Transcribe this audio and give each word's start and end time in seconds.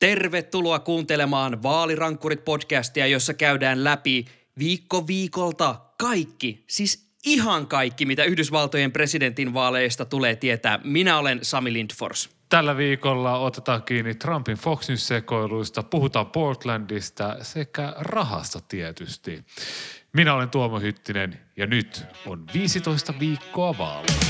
Tervetuloa 0.00 0.78
kuuntelemaan 0.78 1.62
Vaalirankkurit-podcastia, 1.62 3.06
jossa 3.06 3.34
käydään 3.34 3.84
läpi 3.84 4.24
viikko 4.58 5.06
viikolta 5.06 5.76
kaikki, 5.98 6.64
siis 6.66 7.10
ihan 7.26 7.66
kaikki, 7.66 8.06
mitä 8.06 8.24
Yhdysvaltojen 8.24 8.92
presidentin 8.92 9.54
vaaleista 9.54 10.04
tulee 10.04 10.36
tietää. 10.36 10.80
Minä 10.84 11.18
olen 11.18 11.38
Sami 11.42 11.72
Lindfors. 11.72 12.30
Tällä 12.48 12.76
viikolla 12.76 13.38
otetaan 13.38 13.82
kiinni 13.82 14.14
Trumpin 14.14 14.56
Fox 14.56 14.88
News-sekoiluista, 14.88 15.82
puhutaan 15.82 16.26
Portlandista 16.26 17.36
sekä 17.42 17.94
rahasta 17.98 18.58
tietysti. 18.68 19.44
Minä 20.12 20.34
olen 20.34 20.50
Tuomo 20.50 20.80
Hyttinen 20.80 21.40
ja 21.56 21.66
nyt 21.66 22.04
on 22.26 22.44
15 22.54 23.14
viikkoa 23.20 23.78
vaaleja. 23.78 24.29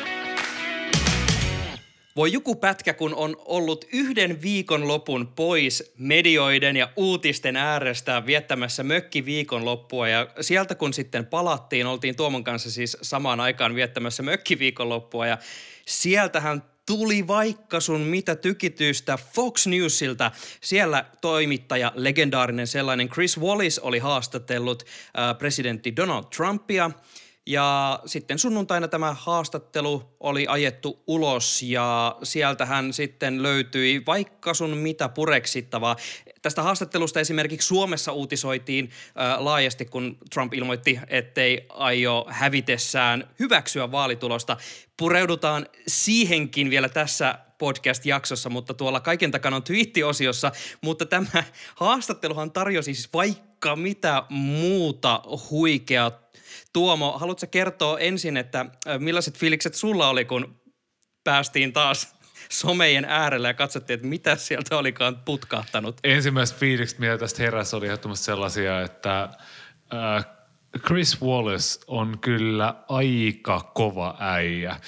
Voi 2.21 2.33
joku 2.33 2.55
pätkä, 2.55 2.93
kun 2.93 3.15
on 3.15 3.35
ollut 3.45 3.85
yhden 3.93 4.41
viikon 4.41 4.87
lopun 4.87 5.27
pois 5.27 5.93
medioiden 5.97 6.77
ja 6.77 6.89
uutisten 6.95 7.55
äärestä 7.55 8.25
viettämässä 8.25 8.83
mökki 8.83 9.25
viikonloppua. 9.25 10.07
Ja 10.07 10.27
sieltä 10.41 10.75
kun 10.75 10.93
sitten 10.93 11.25
palattiin, 11.25 11.87
oltiin 11.87 12.15
Tuomon 12.15 12.43
kanssa 12.43 12.71
siis 12.71 12.97
samaan 13.01 13.39
aikaan 13.39 13.75
viettämässä 13.75 14.23
mökki 14.23 14.59
viikonloppua. 14.59 15.27
Ja 15.27 15.37
sieltähän 15.85 16.63
tuli 16.85 17.27
vaikka 17.27 17.79
sun 17.79 18.01
mitä 18.01 18.35
tykitystä 18.35 19.17
Fox 19.33 19.67
Newsilta. 19.67 20.31
Siellä 20.61 21.05
toimittaja, 21.21 21.91
legendaarinen 21.95 22.67
sellainen 22.67 23.09
Chris 23.09 23.39
Wallace 23.39 23.81
oli 23.81 23.99
haastatellut 23.99 24.83
äh, 24.83 25.37
presidentti 25.37 25.95
Donald 25.95 26.25
Trumpia– 26.35 26.91
ja 27.47 27.99
sitten 28.05 28.39
sunnuntaina 28.39 28.87
tämä 28.87 29.13
haastattelu 29.13 30.03
oli 30.19 30.45
ajettu 30.49 31.03
ulos 31.07 31.61
ja 31.61 32.17
sieltähän 32.23 32.93
sitten 32.93 33.43
löytyi 33.43 34.03
vaikka 34.05 34.53
sun 34.53 34.77
mitä 34.77 35.09
pureksittavaa. 35.09 35.95
Tästä 36.41 36.63
haastattelusta 36.63 37.19
esimerkiksi 37.19 37.67
Suomessa 37.67 38.11
uutisoitiin 38.11 38.89
äh, 38.89 39.39
laajasti, 39.39 39.85
kun 39.85 40.17
Trump 40.33 40.53
ilmoitti, 40.53 40.99
ettei 41.07 41.65
aio 41.69 42.25
hävitessään 42.29 43.27
hyväksyä 43.39 43.91
vaalitulosta. 43.91 44.57
Pureudutaan 44.97 45.67
siihenkin 45.87 46.69
vielä 46.69 46.89
tässä 46.89 47.39
podcast-jaksossa, 47.57 48.49
mutta 48.49 48.73
tuolla 48.73 48.99
kaiken 48.99 49.31
takana 49.31 49.55
on 49.55 49.63
twiittiosiossa. 49.63 50.51
Mutta 50.81 51.05
tämä 51.05 51.43
haastatteluhan 51.75 52.51
tarjosi 52.51 52.93
siis 52.93 53.13
vaikka 53.13 53.75
mitä 53.75 54.23
muuta 54.29 55.23
huikeaa 55.49 56.21
Tuomo, 56.73 57.17
haluatko 57.17 57.47
kertoa 57.51 57.99
ensin, 57.99 58.37
että 58.37 58.65
millaiset 58.99 59.37
fiilikset 59.37 59.75
sulla 59.75 60.09
oli, 60.09 60.25
kun 60.25 60.61
päästiin 61.23 61.73
taas 61.73 62.15
somejen 62.51 63.05
äärelle 63.05 63.47
ja 63.47 63.53
katsottiin, 63.53 63.95
että 63.95 64.07
mitä 64.07 64.35
sieltä 64.35 64.77
olikaan 64.77 65.17
putkahtanut? 65.25 65.97
Ensimmäiset 66.03 66.57
fiilikset, 66.57 66.99
mitä 66.99 67.17
tästä 67.17 67.43
heräsi, 67.43 67.75
oli 67.75 67.85
ehdottomasti 67.85 68.25
sellaisia, 68.25 68.81
että 68.81 69.29
äh, 69.93 70.25
Chris 70.79 71.21
Wallace 71.21 71.79
on 71.87 72.19
kyllä 72.19 72.75
aika 72.89 73.71
kova 73.73 74.15
äijä. 74.19 74.71
Äh, 74.71 74.79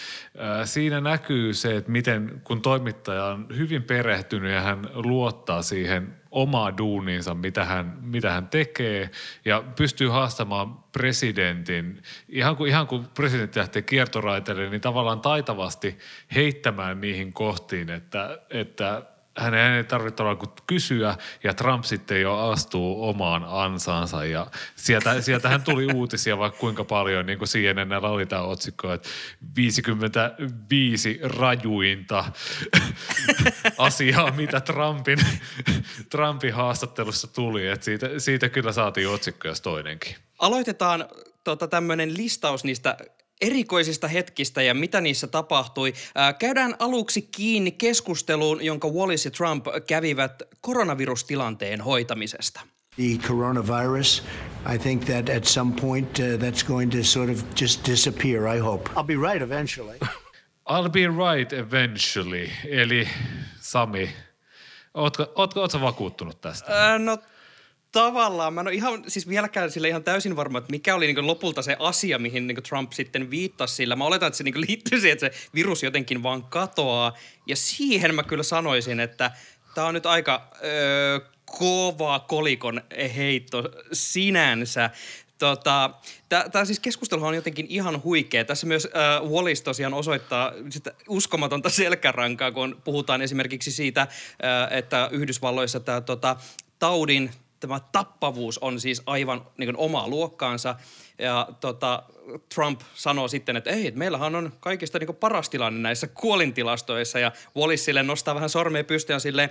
Siinä 0.64 1.02
näkyy 1.02 1.54
se, 1.54 1.78
että 1.78 1.92
miten 1.92 2.42
kun 2.44 2.62
toimittaja 2.62 3.26
on 3.26 3.48
hyvin 3.58 3.84
perehtynyt 3.84 4.52
ja 4.52 4.62
hän 4.62 4.90
luottaa 4.94 5.62
siihen 5.62 6.23
omaa 6.34 6.78
duuniinsa, 6.78 7.34
mitä 7.36 7.66
hän, 7.66 7.98
mitä 8.02 8.32
hän 8.32 8.48
tekee 8.48 9.10
ja 9.46 9.64
pystyy 9.76 10.10
haastamaan 10.10 10.76
presidentin, 10.92 12.02
ihan 12.30 12.56
kuin, 12.56 12.70
ihan 12.70 12.88
kuin 12.88 13.08
presidentti 13.14 13.60
lähtee 13.60 13.82
kiertoraiteille, 13.82 14.70
niin 14.70 14.82
tavallaan 14.82 15.22
taitavasti 15.22 15.98
heittämään 16.36 17.02
niihin 17.02 17.34
kohtiin, 17.34 17.90
että, 17.90 18.40
että 18.50 19.02
hänen 19.38 19.74
ei 19.74 19.84
tarvitse 19.84 20.16
tavallaan 20.16 20.38
kuin 20.38 20.52
kysyä 20.68 21.16
ja 21.44 21.54
Trump 21.54 21.84
sitten 21.84 22.22
jo 22.22 22.38
astuu 22.38 23.10
omaan 23.10 23.46
ansaansa 23.48 24.26
ja 24.26 24.48
sieltä, 24.76 25.22
sieltähän 25.22 25.62
tuli 25.62 25.94
uutisia 25.94 26.38
vaikka 26.38 26.60
kuinka 26.60 26.84
paljon, 26.84 27.26
niin 27.26 27.38
kuin 27.38 27.50
CNN 27.50 28.06
oli 28.06 28.26
tämä 28.26 28.42
otsikko, 28.42 28.94
että 28.94 29.10
55 29.56 31.20
rajuinta 31.24 32.26
asiaa, 33.78 34.32
mitä 34.32 34.62
Trumpin, 34.62 35.20
Trumpin 36.10 36.54
haastattelussa 36.54 37.28
tuli, 37.28 37.68
että 37.68 37.86
siitä, 37.86 38.10
siitä 38.18 38.50
kyllä 38.50 38.72
saatiin 38.72 39.10
otsikko 39.10 39.48
jos 39.48 39.62
toinenkin. 39.62 40.16
Aloitetaan 40.40 41.06
tota, 41.44 41.68
tämmöinen 41.68 42.18
listaus 42.18 42.64
niistä 42.64 42.98
erikoisista 43.44 44.08
hetkistä 44.08 44.62
ja 44.62 44.74
mitä 44.74 45.02
niissä 45.02 45.28
tapahtui. 45.28 45.94
Ää, 46.16 46.34
käydään 46.34 46.76
aluksi 46.80 47.22
kiinni 47.22 47.72
keskusteluun, 47.72 48.66
jonka 48.66 48.88
Wallace 48.88 49.28
ja 49.28 49.32
Trump 49.32 49.66
kävivät 49.88 50.44
koronavirustilanteen 50.62 51.82
hoitamisesta. 51.82 52.62
The 52.96 53.28
coronavirus, 53.28 54.24
I 54.76 54.78
think 54.78 55.06
that 55.06 55.30
at 55.30 55.46
some 55.46 55.74
point 55.82 56.20
uh, 56.20 56.26
that's 56.26 56.68
going 56.68 56.92
to 56.92 57.04
sort 57.04 57.30
of 57.30 57.44
just 57.62 57.88
disappear, 57.88 58.56
I 58.56 58.60
hope. 58.60 58.90
I'll 58.90 59.04
be 59.04 59.16
right 59.16 59.42
eventually. 59.42 59.98
I'll 60.70 60.90
be 60.90 61.08
right 61.08 61.54
eventually. 61.54 62.50
Eli 62.70 63.08
Sami, 63.60 64.10
ootko, 64.94 65.34
ootko, 65.36 65.62
ootko 65.62 65.82
vakuuttunut 65.82 66.42
tästä? 66.42 66.66
Ää, 66.74 67.00
no 67.00 67.18
tavallaan, 67.94 68.54
mä 68.54 68.62
en 68.62 68.68
ole 68.68 68.76
ihan, 68.76 69.04
siis 69.08 69.28
vieläkään 69.28 69.72
sille 69.72 69.88
ihan 69.88 70.04
täysin 70.04 70.36
varma, 70.36 70.58
että 70.58 70.72
mikä 70.72 70.96
oli 70.96 71.14
niin 71.14 71.28
lopulta 71.28 71.62
se 71.62 71.76
asia, 71.80 72.20
mihin 72.20 72.48
niin 72.48 72.64
Trump 72.64 72.92
sitten 72.92 73.30
viittasi 73.30 73.76
sillä. 73.76 73.96
Mä 73.96 74.06
oletan, 74.06 74.28
että 74.28 74.38
se 74.38 74.44
niin 74.44 74.62
liittyy 74.68 75.00
siihen, 75.00 75.14
että 75.14 75.30
se 75.30 75.48
virus 75.54 75.84
jotenkin 75.84 76.24
vaan 76.24 76.44
katoaa. 76.44 77.14
Ja 77.48 77.56
siihen 77.56 78.16
mä 78.16 78.24
kyllä 78.24 78.44
sanoisin, 78.44 79.00
että 79.00 79.32
tämä 79.76 79.88
on 79.88 79.94
nyt 79.94 80.06
aika 80.06 80.50
öö, 80.64 81.20
kova 81.46 82.20
kolikon 82.20 82.82
heitto 83.16 83.64
sinänsä. 83.94 84.90
Tota, 85.38 85.90
Tämä 86.52 86.66
siis 86.66 86.80
keskusteluhan 86.80 87.30
on 87.30 87.36
jotenkin 87.36 87.66
ihan 87.70 88.04
huikea. 88.04 88.46
Tässä 88.46 88.68
myös 88.68 88.86
äh, 88.86 89.30
Wallis 89.30 89.62
tosiaan 89.62 89.94
osoittaa 89.94 90.52
sitä 90.70 90.92
uskomatonta 91.08 91.70
selkärankaa, 91.70 92.52
kun 92.52 92.82
puhutaan 92.84 93.22
esimerkiksi 93.22 93.72
siitä, 93.72 94.02
äh, 94.02 94.08
että 94.78 95.10
Yhdysvalloissa 95.12 95.80
tämä 95.80 96.02
tota, 96.02 96.36
taudin 96.80 97.32
tämä 97.68 97.80
tappavuus 97.92 98.58
on 98.58 98.80
siis 98.80 99.02
aivan 99.06 99.48
niin 99.58 99.68
kuin, 99.68 99.78
omaa 99.78 100.08
luokkaansa. 100.08 100.76
Ja 101.20 101.48
tota, 101.60 102.04
Trump 102.56 102.82
sanoo 102.94 103.28
sitten, 103.28 103.58
että 103.58 103.70
ei, 103.70 103.92
meillähän 103.96 104.36
on 104.36 104.54
kaikista 104.60 105.00
niin 105.00 105.16
paras 105.16 105.50
tilanne 105.50 105.80
näissä 105.80 106.08
kuolintilastoissa. 106.08 107.20
Ja 107.20 107.32
Wallis 107.58 107.86
sille 107.86 108.04
nostaa 108.04 108.36
vähän 108.36 108.50
sormea 108.50 108.84
pystyyn 108.84 109.22
silleen, 109.22 109.50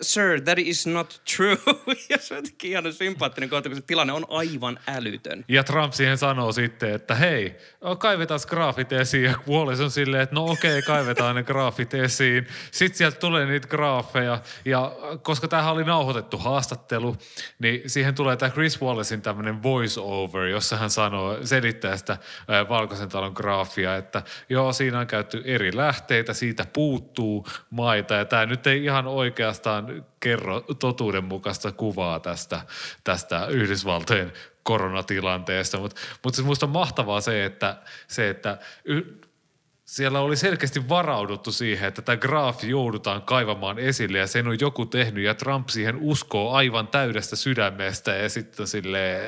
sir, 0.00 0.40
that 0.40 0.58
is 0.58 0.86
not 0.86 1.22
true. 1.36 1.56
ja 2.10 2.18
se 2.18 2.36
on 2.36 2.44
ihan 2.64 2.92
sympaattinen 2.92 3.50
kohta, 3.50 3.68
kun 3.68 3.76
se 3.76 3.82
tilanne 3.86 4.12
on 4.12 4.24
aivan 4.28 4.78
älytön. 4.86 5.44
Ja 5.48 5.64
Trump 5.64 5.92
siihen 5.92 6.18
sanoo 6.18 6.52
sitten, 6.52 6.94
että 6.94 7.14
hei, 7.14 7.56
kaivetaan 7.98 8.40
graafit 8.48 8.92
esiin. 8.92 9.24
Ja 9.24 9.34
Wallace 9.48 9.82
on 9.82 9.90
silleen, 9.90 10.22
että 10.22 10.34
no 10.34 10.44
okei, 10.44 10.82
kaivetaan 10.82 11.36
ne 11.36 11.42
graafit 11.42 11.94
esiin. 11.94 12.46
Sitten 12.70 12.98
sieltä 12.98 13.18
tulee 13.18 13.46
niitä 13.46 13.68
graafeja. 13.68 14.40
Ja 14.64 14.96
koska 15.22 15.48
tämähän 15.48 15.72
oli 15.72 15.84
nauhoitettu 15.84 16.38
haastattelu, 16.38 17.16
niin 17.58 17.90
siihen 17.90 18.14
tulee 18.14 18.36
tämä 18.36 18.50
Chris 18.50 18.82
Wallacein 18.82 19.22
tämmöinen 19.22 19.62
voice 19.62 20.00
over, 20.00 20.46
jossa 20.46 20.76
hän 20.76 20.90
sanoo, 20.90 21.38
selittää 21.44 21.96
sitä 22.00 22.18
Valkoisen 22.68 23.08
talon 23.08 23.32
graafia, 23.34 23.96
että 23.96 24.22
joo, 24.48 24.72
siinä 24.72 24.98
on 24.98 25.06
käytetty 25.06 25.42
eri 25.44 25.76
lähteitä, 25.76 26.34
siitä 26.34 26.66
puuttuu 26.72 27.46
maita. 27.70 28.14
Ja 28.14 28.24
tämä 28.24 28.46
nyt 28.46 28.66
ei 28.66 28.84
ihan 28.84 29.06
oikeastaan 29.06 30.04
kerro 30.20 30.60
totuudenmukaista 30.60 31.72
kuvaa 31.72 32.20
tästä, 32.20 32.60
tästä 33.04 33.46
Yhdysvaltojen 33.46 34.32
koronatilanteesta, 34.62 35.78
mutta 35.78 36.00
mut 36.24 36.34
siis 36.34 36.46
musta 36.46 36.66
on 36.66 36.72
mahtavaa 36.72 37.20
se, 37.20 37.44
että, 37.44 37.76
se, 38.08 38.30
että 38.30 38.58
y- 38.84 39.20
siellä 39.90 40.20
oli 40.20 40.36
selkeästi 40.36 40.88
varauduttu 40.88 41.52
siihen, 41.52 41.88
että 41.88 42.02
tämä 42.02 42.16
graafi 42.16 42.68
joudutaan 42.68 43.22
kaivamaan 43.22 43.78
esille 43.78 44.18
ja 44.18 44.26
sen 44.26 44.48
on 44.48 44.60
joku 44.60 44.86
tehnyt 44.86 45.24
ja 45.24 45.34
Trump 45.34 45.68
siihen 45.68 45.96
uskoo 46.00 46.52
aivan 46.52 46.88
täydestä 46.88 47.36
sydämestä 47.36 48.14
ja 48.14 48.28
sitten 48.28 48.66
sille 48.66 49.20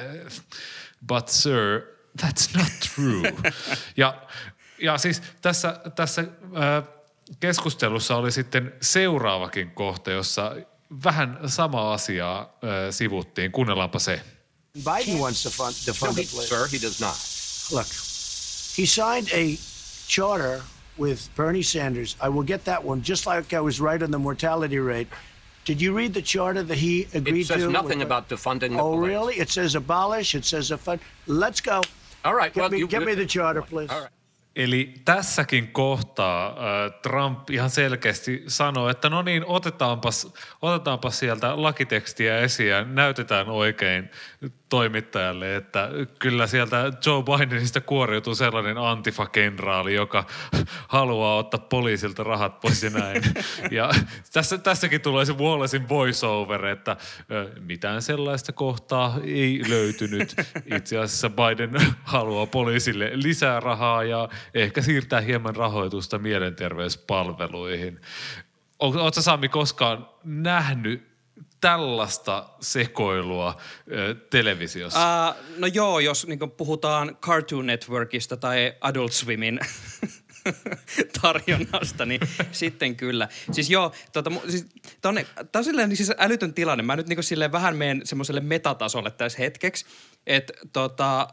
but 1.06 1.28
sir, 1.28 1.82
that's 2.20 2.56
not 2.56 2.72
true. 2.94 3.22
ja, 3.96 4.22
ja 4.78 4.98
siis 4.98 5.22
tässä, 5.42 5.80
tässä 5.96 6.20
äh, 6.20 6.84
keskustelussa 7.40 8.16
oli 8.16 8.32
sitten 8.32 8.72
seuraavakin 8.80 9.70
kohta, 9.70 10.10
jossa 10.10 10.56
vähän 11.04 11.38
samaa 11.46 11.92
asiaa 11.92 12.40
äh, 12.40 12.70
sivuttiin. 12.90 13.52
Kuunnellaanpa 13.52 13.98
se. 13.98 14.20
Biden 14.84 15.18
wants 15.20 15.42
to 15.42 15.50
fund, 15.50 15.74
to 15.84 15.92
fund 15.92 16.12
No, 16.12 16.16
he, 16.16 16.22
the 16.22 16.42
sir, 16.42 16.68
he 16.72 16.78
does 16.82 17.00
not. 17.00 17.16
Look, 17.72 17.86
he 18.78 18.86
signed 18.86 19.28
a 19.32 19.58
charter 20.08 20.62
with 20.98 21.20
Bernie 21.36 21.62
Sanders. 21.62 22.16
I 22.20 22.28
will 22.28 22.46
get 22.46 22.64
that 22.64 22.84
one, 22.84 23.02
just 23.02 23.26
like 23.26 23.56
I 23.56 23.60
was 23.60 23.80
right 23.80 24.02
on 24.02 24.10
the 24.10 24.18
mortality 24.18 24.78
rate. 24.78 25.08
Did 25.64 25.80
you 25.80 25.96
read 25.96 26.14
the 26.14 26.22
charter 26.22 26.62
that 26.64 26.78
he 26.78 27.06
agreed 27.14 27.46
to? 27.46 27.54
It 27.54 27.58
says 27.58 27.62
to? 27.62 27.70
nothing 27.70 27.98
with- 27.98 28.06
about 28.06 28.28
defunding 28.28 28.76
the 28.76 28.82
Oh, 28.82 28.96
really? 28.96 29.34
It 29.34 29.50
says 29.50 29.74
abolish. 29.74 30.34
It 30.34 30.44
says 30.44 30.70
a 30.70 30.76
fund. 30.78 31.00
Let's 31.26 31.60
go. 31.60 31.80
All 32.24 32.34
right. 32.34 32.54
Get, 32.54 32.62
well, 32.62 32.70
me, 32.70 32.78
you, 32.78 32.88
get 32.88 33.04
me 33.04 33.14
the 33.14 33.26
charter, 33.26 33.62
please. 33.62 33.94
All 33.94 34.00
right. 34.00 34.22
Eli 34.56 34.94
tässäkin 35.04 35.72
kohtaa 35.72 36.46
äh, 36.46 36.92
Trump 37.02 37.50
ihan 37.50 37.70
selkeästi 37.70 38.44
sanoi, 38.46 38.90
että 38.90 39.08
no 39.08 39.22
niin, 39.22 39.46
otetaanpas, 39.46 40.32
otetaanpas 40.62 41.18
sieltä 41.18 41.62
lakitekstiä 41.62 42.38
esiin 42.38 42.68
ja 42.68 42.84
näytetään 42.84 43.48
oikein 43.48 44.10
toimittajalle, 44.72 45.56
että 45.56 45.88
kyllä 46.18 46.46
sieltä 46.46 46.92
Joe 47.06 47.22
Bidenista 47.22 47.80
kuoriutuu 47.80 48.34
sellainen 48.34 48.78
antifa-kenraali, 48.78 49.94
joka 49.94 50.24
haluaa 50.88 51.36
ottaa 51.36 51.60
poliisilta 51.60 52.24
rahat 52.24 52.60
pois 52.60 52.82
ja 52.82 52.90
näin. 52.90 53.22
Ja 53.70 53.90
tässä, 54.32 54.58
tässäkin 54.58 55.00
tulee 55.00 55.24
se 55.24 55.32
Wallacein 55.32 55.88
voiceover, 55.88 56.66
että 56.66 56.96
mitään 57.60 58.02
sellaista 58.02 58.52
kohtaa 58.52 59.18
ei 59.24 59.62
löytynyt. 59.68 60.34
Itse 60.76 60.98
asiassa 60.98 61.30
Biden 61.30 61.94
haluaa 62.04 62.46
poliisille 62.46 63.10
lisää 63.14 63.60
rahaa 63.60 64.04
ja 64.04 64.28
ehkä 64.54 64.82
siirtää 64.82 65.20
hieman 65.20 65.56
rahoitusta 65.56 66.18
mielenterveyspalveluihin. 66.18 68.00
Oletko 68.78 69.22
Sami 69.22 69.48
koskaan 69.48 70.08
nähnyt 70.24 71.11
tällaista 71.62 72.48
sekoilua 72.60 73.60
ö, 73.92 74.14
televisiossa? 74.30 75.28
Uh, 75.28 75.58
no 75.58 75.66
joo, 75.66 76.00
jos 76.00 76.26
niin 76.26 76.50
puhutaan 76.56 77.16
Cartoon 77.20 77.66
Networkista 77.66 78.36
tai 78.36 78.74
Adult 78.80 79.12
Swimin 79.12 79.60
tarjonnasta, 81.22 82.06
niin 82.06 82.20
sitten 82.52 82.96
kyllä. 82.96 83.28
Siis 83.52 83.70
joo, 83.70 83.92
tota, 84.12 84.30
siis, 84.48 84.66
tää 85.00 85.08
on, 85.08 85.14
tää 85.52 85.60
on 85.60 85.64
silleen, 85.64 85.88
niin 85.88 85.96
siis 85.96 86.12
älytön 86.18 86.54
tilanne. 86.54 86.82
Mä 86.82 86.96
nyt 86.96 87.08
niin 87.08 87.22
silleen 87.22 87.52
vähän 87.52 87.76
menen 87.76 88.00
semmoiselle 88.04 88.40
metatasolle 88.40 89.10
tässä 89.10 89.38
hetkeksi, 89.38 89.86
että 90.26 90.52
tota, 90.72 91.28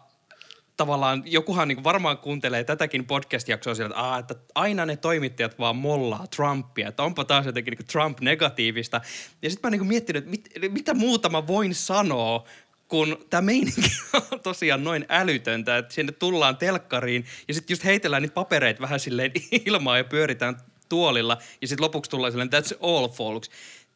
tavallaan 0.80 1.24
jokuhan 1.26 1.68
niin 1.68 1.84
varmaan 1.84 2.18
kuuntelee 2.18 2.64
tätäkin 2.64 3.06
podcast-jaksoa 3.06 3.76
sillä, 3.76 4.18
että, 4.20 4.34
että 4.34 4.54
aina 4.56 4.86
ne 4.86 4.98
toimittajat 4.98 5.60
vaan 5.60 5.76
mollaa 5.76 6.28
Trumpia, 6.36 6.88
että 6.88 7.04
onpa 7.04 7.26
taas 7.26 7.46
jotenkin 7.46 7.72
niin 7.72 7.88
Trump 7.88 8.20
negatiivista. 8.20 9.02
Ja 9.42 9.50
sitten 9.50 9.72
mä 9.72 9.78
niin 9.78 9.88
miettinyt, 9.88 10.24
että 10.24 10.32
mit, 10.32 10.74
mitä 10.74 10.94
muuta 10.94 11.30
mä 11.30 11.48
voin 11.48 11.76
sanoa, 11.76 12.44
kun 12.88 13.26
tämä 13.30 13.42
meininki 13.42 13.92
on 14.32 14.40
tosiaan 14.40 14.84
noin 14.84 15.06
älytöntä, 15.10 15.78
että 15.78 15.94
sinne 15.94 16.12
tullaan 16.12 16.58
telkkariin 16.58 17.26
ja 17.48 17.54
sitten 17.54 17.74
just 17.74 17.86
heitellään 17.86 18.22
niitä 18.22 18.34
papereita 18.34 18.82
vähän 18.82 19.00
silleen 19.00 19.32
ilmaa 19.66 19.98
ja 19.98 20.04
pyöritään 20.04 20.58
tuolilla 20.90 21.38
ja 21.62 21.68
sitten 21.68 21.84
lopuksi 21.84 22.12
tullaan 22.12 22.32
silleen, 22.32 22.50
that's 22.54 22.78
all 22.82 23.08
folks. 23.08 23.50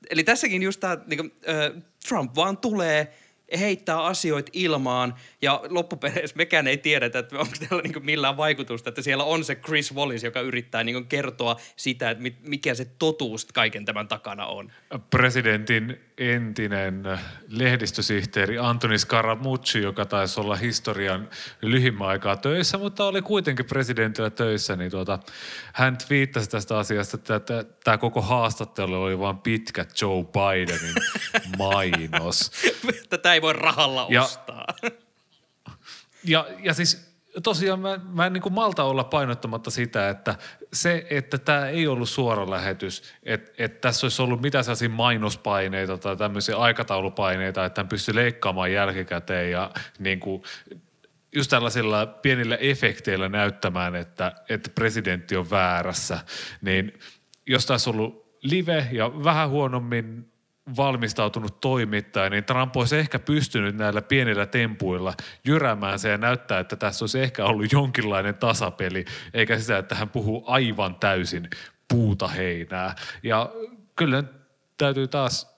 Eli 0.09 0.24
tässäkin 0.24 0.63
just 0.63 0.79
tämä, 0.79 0.97
niin 1.07 1.19
äh, 1.19 1.83
Trump 2.07 2.36
vaan 2.36 2.57
tulee 2.57 3.13
heittää 3.59 4.03
asioita 4.03 4.51
ilmaan 4.53 5.13
ja 5.41 5.61
loppupeleissä 5.69 6.38
mekään 6.38 6.67
ei 6.67 6.77
tiedetä, 6.77 7.19
että 7.19 7.39
onko 7.39 7.53
tällä 7.69 7.83
niin 7.83 8.05
millään 8.05 8.38
vaikutusta, 8.38 8.89
että 8.89 9.01
siellä 9.01 9.23
on 9.23 9.44
se 9.44 9.55
Chris 9.55 9.95
Wallis, 9.95 10.23
joka 10.23 10.39
yrittää 10.39 10.83
niin 10.83 11.07
kertoa 11.07 11.55
sitä, 11.75 12.09
että 12.09 12.23
mikä 12.41 12.75
se 12.75 12.85
totuus 13.00 13.45
kaiken 13.45 13.85
tämän 13.85 14.07
takana 14.07 14.45
on. 14.45 14.71
presidentin 15.09 16.00
entinen 16.17 17.03
lehdistösihteeri 17.47 18.57
Antoni 18.57 18.97
Scaramucci, 18.97 19.81
joka 19.81 20.05
taisi 20.05 20.39
olla 20.39 20.55
historian 20.55 21.29
lyhimmän 21.61 22.07
aikaa 22.07 22.35
töissä, 22.35 22.77
mutta 22.77 23.05
oli 23.05 23.21
kuitenkin 23.21 23.65
presidentillä 23.65 24.29
töissä, 24.29 24.75
niin 24.75 24.91
tuota, 24.91 25.19
hän 25.73 25.97
twiittasi 25.97 26.50
tästä 26.50 26.77
asiasta, 26.77 27.17
että, 27.17 27.35
että 27.35 27.65
tämä 27.83 27.97
koko 27.97 28.21
haastattelu 28.21 29.01
oli 29.01 29.19
vain 29.19 29.38
pitkä 29.38 29.85
Joe 30.01 30.23
Bidenin 30.23 30.95
mainos. 31.57 32.51
Tätä 33.09 33.33
ei 33.33 33.41
voi 33.43 33.53
rahalla 33.53 34.07
Ja- 34.09 34.23
ostaa. 34.23 34.65
Ja, 36.25 36.47
ja 36.59 36.73
siis 36.73 37.13
tosiaan 37.43 37.79
mä, 37.79 37.99
mä 38.03 38.25
en 38.25 38.33
niin 38.33 38.41
kuin 38.41 38.53
malta 38.53 38.83
olla 38.83 39.03
painottamatta 39.03 39.71
sitä, 39.71 40.09
että 40.09 40.35
se, 40.73 41.07
että 41.09 41.37
tämä 41.37 41.67
ei 41.67 41.87
ollut 41.87 42.09
suora 42.09 42.49
lähetys, 42.49 43.03
että, 43.23 43.51
että 43.57 43.81
tässä 43.81 44.05
olisi 44.05 44.21
ollut 44.21 44.41
mitä 44.41 44.63
sellaisia 44.63 44.89
mainospaineita 44.89 45.97
tai 45.97 46.17
tämmöisiä 46.17 46.57
aikataulupaineita, 46.57 47.65
että 47.65 47.81
hän 47.81 47.87
pystyy 47.87 48.15
leikkaamaan 48.15 48.71
jälkikäteen 48.71 49.51
ja 49.51 49.71
niin 49.99 50.19
kuin 50.19 50.43
just 51.35 51.49
tällaisilla 51.49 52.05
pienillä 52.05 52.55
efekteillä 52.55 53.29
näyttämään, 53.29 53.95
että, 53.95 54.31
että 54.49 54.69
presidentti 54.75 55.35
on 55.35 55.49
väärässä, 55.49 56.19
niin 56.61 56.99
jos 57.47 57.65
tässä 57.65 57.89
on 57.89 57.95
ollut 57.95 58.37
live 58.41 58.87
ja 58.91 59.23
vähän 59.23 59.49
huonommin 59.49 60.32
valmistautunut 60.77 61.62
toimittaja, 61.62 62.30
niin 62.30 62.44
Trump 62.44 62.77
olisi 62.77 62.98
ehkä 62.98 63.19
pystynyt 63.19 63.75
näillä 63.75 64.01
pienillä 64.01 64.45
tempuilla 64.45 65.13
jyräämään 65.45 66.00
se 66.00 66.10
ja 66.10 66.18
näyttää, 66.18 66.60
että 66.60 66.75
tässä 66.75 67.04
olisi 67.04 67.19
ehkä 67.19 67.45
ollut 67.45 67.71
jonkinlainen 67.71 68.36
tasapeli, 68.36 69.06
eikä 69.33 69.60
sitä, 69.60 69.77
että 69.77 69.95
hän 69.95 70.10
puhuu 70.10 70.44
aivan 70.48 70.95
täysin 70.95 71.50
puuta 71.88 72.27
heinää. 72.27 72.95
Ja 73.24 73.50
kyllä 73.95 74.24
täytyy 74.77 75.07
taas 75.07 75.56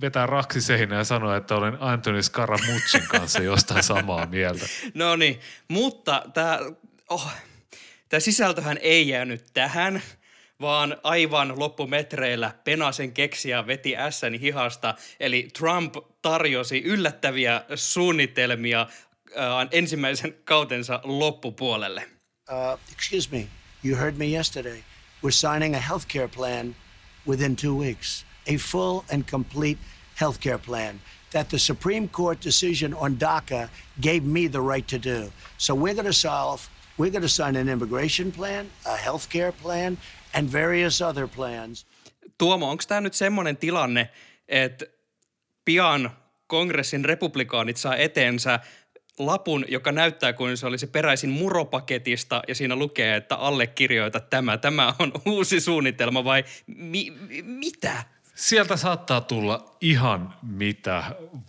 vetää 0.00 0.26
raksi 0.26 0.60
seinään 0.60 0.98
ja 0.98 1.04
sanoa, 1.04 1.36
että 1.36 1.54
olen 1.54 1.76
Anthony 1.80 2.22
Scaramuccin 2.22 3.08
kanssa 3.08 3.42
jostain 3.42 3.82
samaa 3.82 4.26
mieltä. 4.26 4.66
No 4.94 5.16
niin, 5.16 5.40
mutta 5.68 6.22
tämä 6.34 6.58
oh, 7.08 7.32
tää 8.08 8.20
sisältöhän 8.20 8.78
ei 8.80 9.08
jäänyt 9.08 9.44
tähän, 9.54 10.02
vaan 10.60 10.96
aivan 11.02 11.58
loppumetreillä 11.58 12.54
Penasen 12.64 13.12
keksiä 13.12 13.66
veti 13.66 13.96
ässäni 13.96 14.40
hihasta. 14.40 14.94
Eli 15.20 15.48
Trump 15.58 15.94
tarjosi 16.22 16.82
yllättäviä 16.82 17.64
suunnitelmia 17.74 18.80
äh, 18.80 19.68
ensimmäisen 19.70 20.34
kautensa 20.44 21.00
loppupuolelle. 21.04 22.02
Uh, 22.50 22.80
excuse 22.92 23.28
me. 23.30 23.46
You 23.84 23.96
heard 23.96 24.16
me 24.16 24.26
yesterday. 24.26 24.82
We're 25.22 25.30
signing 25.30 25.74
a 25.74 25.80
health 25.80 26.06
care 26.08 26.28
plan 26.28 26.76
within 27.26 27.56
two 27.56 27.74
weeks. 27.74 28.26
A 28.48 28.56
full 28.56 29.00
and 29.12 29.24
complete 29.24 29.80
health 30.20 30.40
care 30.40 30.58
plan 30.58 31.00
that 31.30 31.48
the 31.48 31.58
Supreme 31.58 32.08
Court 32.08 32.40
decision 32.40 32.94
on 32.94 33.16
DACA 33.16 33.68
gave 34.00 34.24
me 34.24 34.48
the 34.48 34.60
right 34.60 34.86
to 34.88 34.98
do. 34.98 35.30
So 35.58 35.74
we're 35.74 35.94
going 35.94 36.06
to 36.06 36.12
solve, 36.12 36.68
we're 36.98 37.10
going 37.10 37.22
to 37.22 37.28
sign 37.28 37.56
an 37.56 37.68
immigration 37.68 38.32
plan, 38.32 38.70
a 38.86 38.96
health 38.96 39.28
care 39.28 39.52
plan, 39.52 39.96
and 40.32 40.52
various 40.52 41.02
other 41.02 41.28
plans. 41.28 41.86
Tuomo, 42.38 42.70
onko 42.70 42.84
tämä 42.88 43.00
nyt 43.00 43.14
semmoinen 43.14 43.56
tilanne, 43.56 44.10
että 44.48 44.86
pian 45.64 46.10
kongressin 46.46 47.04
republikaanit 47.04 47.76
saa 47.76 47.96
eteensä 47.96 48.60
lapun, 49.18 49.64
joka 49.68 49.92
näyttää 49.92 50.32
kuin 50.32 50.56
se 50.56 50.66
olisi 50.66 50.86
peräisin 50.86 51.30
muropaketista 51.30 52.42
ja 52.48 52.54
siinä 52.54 52.76
lukee, 52.76 53.16
että 53.16 53.36
allekirjoita 53.36 54.20
tämä. 54.20 54.58
Tämä 54.58 54.94
on 54.98 55.12
uusi 55.26 55.60
suunnitelma 55.60 56.24
vai 56.24 56.44
mi- 56.66 57.10
mi- 57.10 57.42
mitä? 57.42 58.04
Sieltä 58.40 58.76
saattaa 58.76 59.20
tulla 59.20 59.76
ihan 59.80 60.34
mitä 60.42 61.04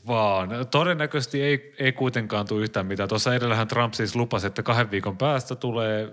vaan. 0.08 0.50
Todennäköisesti 0.72 1.44
ei, 1.44 1.76
ei 1.80 1.92
kuitenkaan 1.92 2.48
tule 2.48 2.62
yhtään 2.62 2.86
mitään. 2.86 3.10
Tuossa 3.10 3.36
edellähän 3.36 3.68
Trump 3.68 3.94
siis 3.94 4.16
lupasi, 4.16 4.48
että 4.48 4.64
kahden 4.64 4.92
viikon 4.92 5.18
päästä 5.18 5.56
tulee, 5.56 6.12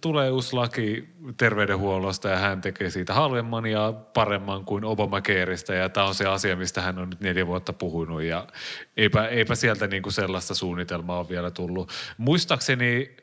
tulee 0.00 0.30
uusi 0.30 0.56
laki 0.56 1.08
terveydenhuollosta 1.36 2.28
ja 2.28 2.36
hän 2.36 2.60
tekee 2.60 2.90
siitä 2.90 3.14
halvemman 3.14 3.66
ja 3.66 3.92
paremman 4.14 4.64
kuin 4.64 4.84
Obamacareista. 4.84 5.74
Ja 5.74 5.88
tämä 5.88 6.06
on 6.06 6.14
se 6.14 6.26
asia, 6.26 6.56
mistä 6.56 6.80
hän 6.80 6.98
on 6.98 7.10
nyt 7.10 7.20
neljä 7.20 7.46
vuotta 7.46 7.72
puhunut 7.72 8.22
ja 8.22 8.46
eipä, 8.96 9.26
eipä 9.26 9.54
sieltä 9.54 9.86
niinku 9.86 10.10
sellaista 10.10 10.54
suunnitelmaa 10.54 11.18
ole 11.18 11.28
vielä 11.28 11.50
tullut. 11.50 11.90
Muistaakseni 12.18 13.16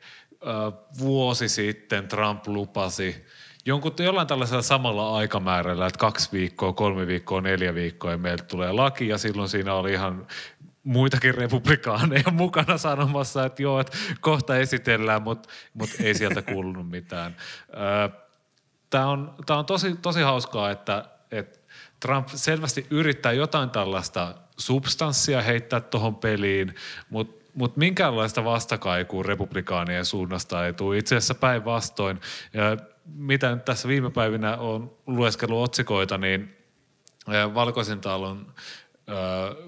äh, 0.47 0.73
vuosi 0.99 1.49
sitten 1.49 2.07
Trump 2.07 2.47
lupasi– 2.47 3.15
jonkun, 3.67 3.93
jollain 3.99 4.27
tällaisella 4.27 4.61
samalla 4.61 5.17
aikamäärällä, 5.17 5.87
että 5.87 5.99
kaksi 5.99 6.29
viikkoa, 6.31 6.73
kolme 6.73 7.07
viikkoa, 7.07 7.41
neljä 7.41 7.73
viikkoa 7.73 8.11
ja 8.11 8.17
meiltä 8.17 8.43
tulee 8.43 8.71
laki 8.71 9.07
ja 9.07 9.17
silloin 9.17 9.49
siinä 9.49 9.73
oli 9.73 9.93
ihan 9.93 10.27
muitakin 10.83 11.35
republikaaneja 11.35 12.31
mukana 12.43 12.77
sanomassa, 12.77 13.45
että 13.45 13.61
joo, 13.61 13.79
että 13.79 13.97
kohta 14.21 14.57
esitellään, 14.57 15.21
mutta 15.21 15.49
mut 15.73 15.89
ei 15.99 16.13
sieltä 16.13 16.41
kuulunut 16.41 16.89
mitään. 16.89 17.35
Tämä 18.89 19.07
on, 19.07 19.35
tää 19.45 19.57
on 19.57 19.65
tosi, 19.65 19.95
tosi 20.01 20.21
hauskaa, 20.21 20.71
että, 20.71 21.05
että 21.31 21.59
Trump 21.99 22.27
selvästi 22.27 22.87
yrittää 22.89 23.31
jotain 23.31 23.69
tällaista 23.69 24.35
substanssia 24.57 25.41
heittää 25.41 25.79
tuohon 25.79 26.15
peliin, 26.15 26.75
mutta 27.09 27.37
mutta 27.57 27.79
minkäänlaista 27.79 28.43
vastakaikua 28.43 29.23
republikaanien 29.23 30.05
suunnasta 30.05 30.65
ei 30.65 30.73
tule. 30.73 30.97
Itse 30.97 31.15
asiassa 31.15 31.35
päinvastoin. 31.35 32.19
Mitä 33.07 33.55
nyt 33.55 33.65
tässä 33.65 33.87
viime 33.87 34.11
päivinä 34.11 34.57
on 34.57 34.97
lueskellut 35.07 35.63
otsikoita, 35.63 36.17
niin 36.17 36.57
Valkoisen 37.53 38.01
talon 38.01 38.53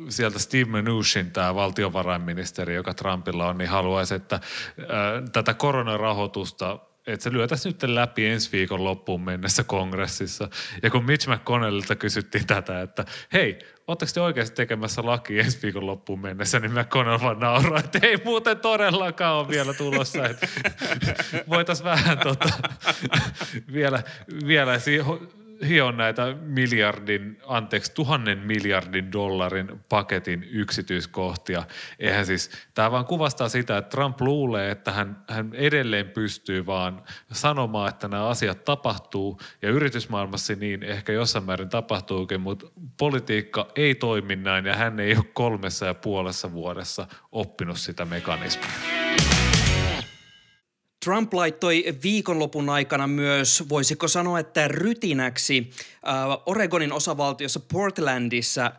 sieltä 0.10 0.40
Steve 0.40 0.82
Mnuchin, 0.82 1.32
tämä 1.32 1.56
valtiovarainministeri, 1.56 2.76
joka 2.76 2.94
Trumpilla 2.94 3.48
on, 3.48 3.58
niin 3.58 3.70
haluaisi, 3.70 4.16
että 4.16 4.40
tätä 5.32 5.54
koronarahoitusta 5.54 6.80
että 7.14 7.24
se 7.24 7.32
lyötäisi 7.32 7.70
nyt 7.70 7.84
läpi 7.84 8.26
ensi 8.26 8.52
viikon 8.52 8.84
loppuun 8.84 9.22
mennessä 9.22 9.64
kongressissa. 9.64 10.50
Ja 10.84 10.90
kun 10.90 11.06
Mitch 11.06 11.30
McConnellilta 11.30 11.96
kysyttiin 11.96 12.48
tätä, 12.48 12.82
että 12.82 13.06
hei, 13.34 13.60
ootteko 13.88 14.12
te 14.14 14.22
oikeasti 14.22 14.56
tekemässä 14.56 15.06
laki 15.06 15.40
ensi 15.40 15.60
viikon 15.64 15.86
loppuun 15.86 16.20
mennessä, 16.20 16.60
niin 16.60 16.72
McConnell 16.72 17.22
vaan 17.22 17.40
nauraa, 17.40 17.80
että 17.80 18.00
ei 18.02 18.18
muuten 18.26 18.58
todellakaan 18.58 19.36
ole 19.36 19.48
vielä 19.48 19.74
tulossa. 19.74 20.20
Voitaisiin 21.50 21.86
vähän 21.86 22.18
tota, 22.18 22.50
vielä, 23.74 24.04
vielä 24.48 24.80
hion 25.68 25.98
näitä 25.98 26.36
miljardin, 26.42 27.42
anteeksi, 27.48 27.94
tuhannen 27.94 28.38
miljardin 28.38 29.12
dollarin 29.12 29.82
paketin 29.90 30.44
yksityiskohtia. 30.52 31.64
Eihän 32.00 32.26
siis, 32.26 32.52
tämä 32.74 32.92
vaan 32.92 33.06
kuvastaa 33.06 33.50
sitä, 33.50 33.78
että 33.78 33.90
Trump 33.90 34.22
luulee, 34.22 34.72
että 34.72 34.92
hän, 34.92 35.24
hän 35.30 35.50
edelleen 35.54 36.10
pystyy 36.10 36.66
vaan 36.66 37.04
sanomaan, 37.32 37.90
että 37.90 38.08
nämä 38.08 38.28
asiat 38.28 38.66
tapahtuu 38.66 39.40
ja 39.62 39.70
yritysmaailmassa 39.70 40.54
niin 40.56 40.84
ehkä 40.84 41.14
jossain 41.14 41.46
määrin 41.46 41.70
tapahtuukin, 41.70 42.42
mutta 42.42 42.66
politiikka 42.98 43.68
ei 43.76 43.96
toimi 43.96 44.36
näin 44.36 44.66
ja 44.66 44.76
hän 44.76 45.00
ei 45.00 45.16
ole 45.16 45.26
kolmessa 45.34 45.86
ja 45.86 45.94
puolessa 45.94 46.52
vuodessa 46.52 47.08
oppinut 47.32 47.78
sitä 47.78 48.06
mekanismia. 48.06 48.99
Trump 51.06 51.34
laittoi 51.34 51.86
viikonlopun 52.04 52.70
aikana 52.70 53.08
myös, 53.08 53.64
voisiko 53.70 54.08
sanoa, 54.08 54.40
että 54.40 54.68
rytinäksi 54.68 55.70
äh, 56.08 56.14
Oregonin 56.46 56.94
osavaltiossa 56.94 57.60
Portlandissa 57.60 58.66
äh, 58.66 58.72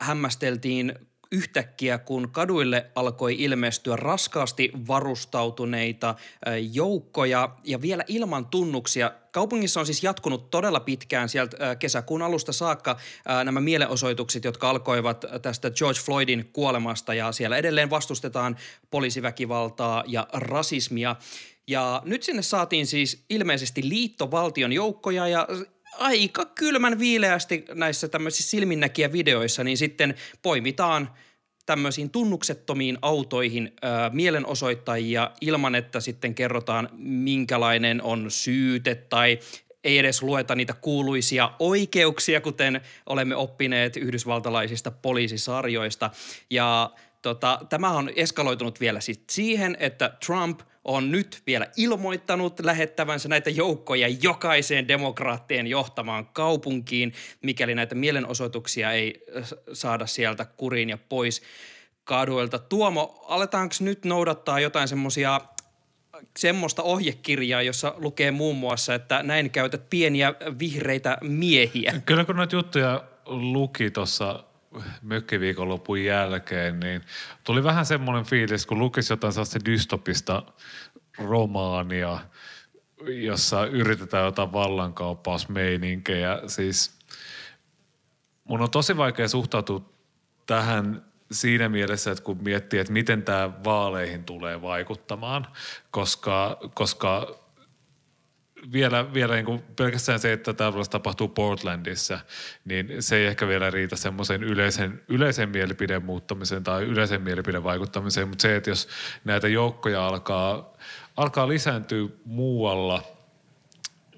hämmästeltiin 0.00 0.94
yhtäkkiä, 1.32 1.98
kun 1.98 2.30
kaduille 2.30 2.86
alkoi 2.94 3.34
ilmestyä 3.38 3.96
raskaasti 3.96 4.70
varustautuneita 4.88 6.08
äh, 6.08 6.54
joukkoja 6.72 7.56
ja 7.64 7.82
vielä 7.82 8.04
ilman 8.08 8.46
tunnuksia. 8.46 9.12
Kaupungissa 9.32 9.80
on 9.80 9.86
siis 9.86 10.02
jatkunut 10.02 10.50
todella 10.50 10.80
pitkään 10.80 11.28
sieltä 11.28 11.56
äh, 11.60 11.78
kesäkuun 11.78 12.22
alusta 12.22 12.52
saakka 12.52 12.90
äh, 12.90 13.44
nämä 13.44 13.60
mielenosoitukset, 13.60 14.44
jotka 14.44 14.70
alkoivat 14.70 15.24
tästä 15.42 15.70
George 15.70 16.00
Floydin 16.00 16.50
kuolemasta 16.52 17.14
ja 17.14 17.32
siellä 17.32 17.56
edelleen 17.56 17.90
vastustetaan 17.90 18.56
poliisiväkivaltaa 18.90 20.04
ja 20.06 20.26
rasismia. 20.32 21.16
Ja 21.68 22.02
nyt 22.04 22.22
sinne 22.22 22.42
saatiin 22.42 22.86
siis 22.86 23.24
ilmeisesti 23.30 23.88
liittovaltion 23.88 24.72
joukkoja 24.72 25.28
ja 25.28 25.48
aika 25.98 26.44
kylmän 26.44 26.98
viileästi 26.98 27.64
näissä 27.74 28.08
tämmöisissä 28.08 28.50
silminnäkiä 28.50 29.12
videoissa, 29.12 29.64
niin 29.64 29.76
sitten 29.76 30.14
poimitaan 30.42 31.10
tämmöisiin 31.66 32.10
tunnuksettomiin 32.10 32.98
autoihin 33.02 33.72
ö, 33.84 33.88
mielenosoittajia 34.12 35.30
ilman, 35.40 35.74
että 35.74 36.00
sitten 36.00 36.34
kerrotaan 36.34 36.88
minkälainen 36.98 38.02
on 38.02 38.30
syyte 38.30 38.94
tai 38.94 39.38
ei 39.84 39.98
edes 39.98 40.22
lueta 40.22 40.54
niitä 40.54 40.74
kuuluisia 40.80 41.50
oikeuksia, 41.58 42.40
kuten 42.40 42.80
olemme 43.06 43.36
oppineet 43.36 43.96
yhdysvaltalaisista 43.96 44.90
poliisisarjoista. 44.90 46.10
Ja 46.50 46.90
tota, 47.22 47.60
tämä 47.68 47.90
on 47.90 48.10
eskaloitunut 48.16 48.80
vielä 48.80 49.00
sit 49.00 49.22
siihen, 49.30 49.76
että 49.80 50.16
Trump– 50.26 50.60
on 50.86 51.10
nyt 51.10 51.42
vielä 51.46 51.66
ilmoittanut 51.76 52.60
lähettävänsä 52.60 53.28
näitä 53.28 53.50
joukkoja 53.50 54.08
jokaiseen 54.22 54.88
demokraattien 54.88 55.66
johtamaan 55.66 56.26
kaupunkiin, 56.26 57.12
mikäli 57.42 57.74
näitä 57.74 57.94
mielenosoituksia 57.94 58.92
ei 58.92 59.24
äh, 59.36 59.44
saada 59.72 60.06
sieltä 60.06 60.44
kuriin 60.44 60.90
ja 60.90 60.98
pois 61.08 61.42
kaduilta. 62.04 62.58
Tuomo, 62.58 63.24
aletaanko 63.28 63.74
nyt 63.80 64.04
noudattaa 64.04 64.60
jotain 64.60 64.88
semmoisia 64.88 65.40
semmoista 66.36 66.82
ohjekirjaa, 66.82 67.62
jossa 67.62 67.94
lukee 67.96 68.30
muun 68.30 68.56
muassa, 68.56 68.94
että 68.94 69.22
näin 69.22 69.50
käytät 69.50 69.90
pieniä 69.90 70.34
vihreitä 70.58 71.18
miehiä. 71.22 71.94
Kyllä 72.06 72.24
kun 72.24 72.36
noita 72.36 72.56
juttuja 72.56 73.04
luki 73.26 73.90
tuossa 73.90 74.44
mökkiviikonlopun 75.02 76.04
jälkeen, 76.04 76.80
niin 76.80 77.02
tuli 77.44 77.64
vähän 77.64 77.86
semmoinen 77.86 78.24
fiilis, 78.24 78.66
kun 78.66 78.78
lukisi 78.78 79.12
jotain 79.12 79.32
sellaista 79.32 79.64
dystopista 79.64 80.42
romaania, 81.18 82.18
jossa 83.06 83.66
yritetään 83.66 84.24
jotain 84.24 84.52
vallankauppausmeininkejä. 84.52 86.42
Siis 86.46 86.98
mun 88.44 88.62
on 88.62 88.70
tosi 88.70 88.96
vaikea 88.96 89.28
suhtautua 89.28 89.90
tähän 90.46 91.04
siinä 91.30 91.68
mielessä, 91.68 92.10
että 92.10 92.24
kun 92.24 92.38
miettii, 92.42 92.80
että 92.80 92.92
miten 92.92 93.22
tämä 93.22 93.50
vaaleihin 93.64 94.24
tulee 94.24 94.62
vaikuttamaan, 94.62 95.46
koska, 95.90 96.58
koska 96.74 97.38
vielä, 98.72 99.14
vielä 99.14 99.34
niin 99.34 99.44
kuin 99.44 99.62
pelkästään 99.76 100.20
se, 100.20 100.32
että 100.32 100.52
tämä 100.52 100.72
tapahtuu 100.90 101.28
Portlandissa, 101.28 102.20
niin 102.64 103.02
se 103.02 103.16
ei 103.16 103.26
ehkä 103.26 103.48
vielä 103.48 103.70
riitä 103.70 103.96
semmoisen 103.96 104.42
yleisen, 104.42 105.02
yleisen 105.08 105.48
mielipiden 105.48 106.04
muuttamiseen 106.04 106.64
tai 106.64 106.84
yleisen 106.84 107.22
mielipiden 107.22 107.64
vaikuttamiseen, 107.64 108.28
mutta 108.28 108.42
se, 108.42 108.56
että 108.56 108.70
jos 108.70 108.88
näitä 109.24 109.48
joukkoja 109.48 110.06
alkaa, 110.06 110.72
alkaa 111.16 111.48
lisääntyä 111.48 112.08
muualla, 112.24 113.02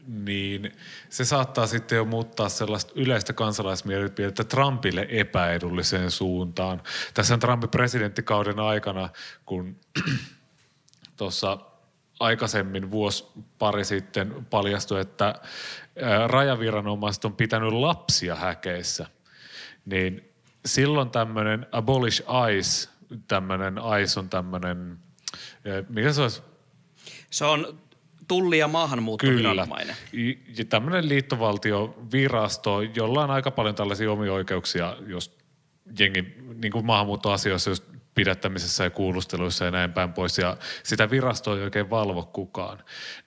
niin 0.07 0.73
se 1.09 1.25
saattaa 1.25 1.67
sitten 1.67 1.97
jo 1.97 2.05
muuttaa 2.05 2.49
sellaista 2.49 2.93
yleistä 2.95 3.33
kansalaismielipidettä 3.33 4.45
Trumpille 4.45 5.07
epäedulliseen 5.11 6.11
suuntaan. 6.11 6.83
Tässä 7.15 7.35
on 7.35 7.41
Trumpin 7.41 7.71
presidenttikauden 7.71 8.59
aikana, 8.59 9.09
kun 9.47 9.77
tuossa 11.17 11.59
aikaisemmin 12.21 12.91
vuosi 12.91 13.25
pari 13.59 13.85
sitten 13.85 14.47
paljastui, 14.51 15.01
että 15.01 15.35
rajaviranomaiset 16.27 17.25
on 17.25 17.33
pitänyt 17.33 17.73
lapsia 17.73 18.35
häkeissä, 18.35 19.07
niin 19.87 20.33
silloin 20.67 21.11
tämmöinen 21.11 21.67
abolish 21.73 22.23
ICE, 22.53 22.89
tämmöinen 23.29 23.75
ICE 24.03 24.21
on 24.21 24.29
tämmöinen, 24.29 24.99
mikä 25.89 26.13
se 26.13 26.23
olisi? 26.23 26.43
Se 27.31 27.45
on 27.45 27.79
tulli- 28.29 28.59
ja 28.59 28.69
maahanmuuttoviranomainen. 28.69 29.97
Kyllä. 30.11 30.65
Tämmöinen 30.69 31.09
liittovaltiovirasto, 31.09 32.81
jolla 32.81 33.25
on 33.25 33.31
aika 33.31 33.51
paljon 33.51 33.75
tällaisia 33.75 34.13
omia 34.13 34.33
oikeuksia, 34.33 34.97
jos 35.07 35.39
jengi 35.99 36.35
niin 36.55 36.73
kuin 36.73 36.87
maahanmuuttoasioissa, 36.87 37.71
jos 37.71 37.83
pidättämisessä 38.19 38.85
ja 38.85 38.91
kuulusteluissa 38.91 39.65
ja 39.65 39.71
näin 39.71 39.93
päin 39.93 40.13
pois, 40.13 40.39
ja 40.39 40.57
sitä 40.83 41.11
virastoa 41.11 41.57
ei 41.57 41.63
oikein 41.63 41.91
valvo 41.91 42.23
kukaan. 42.23 42.79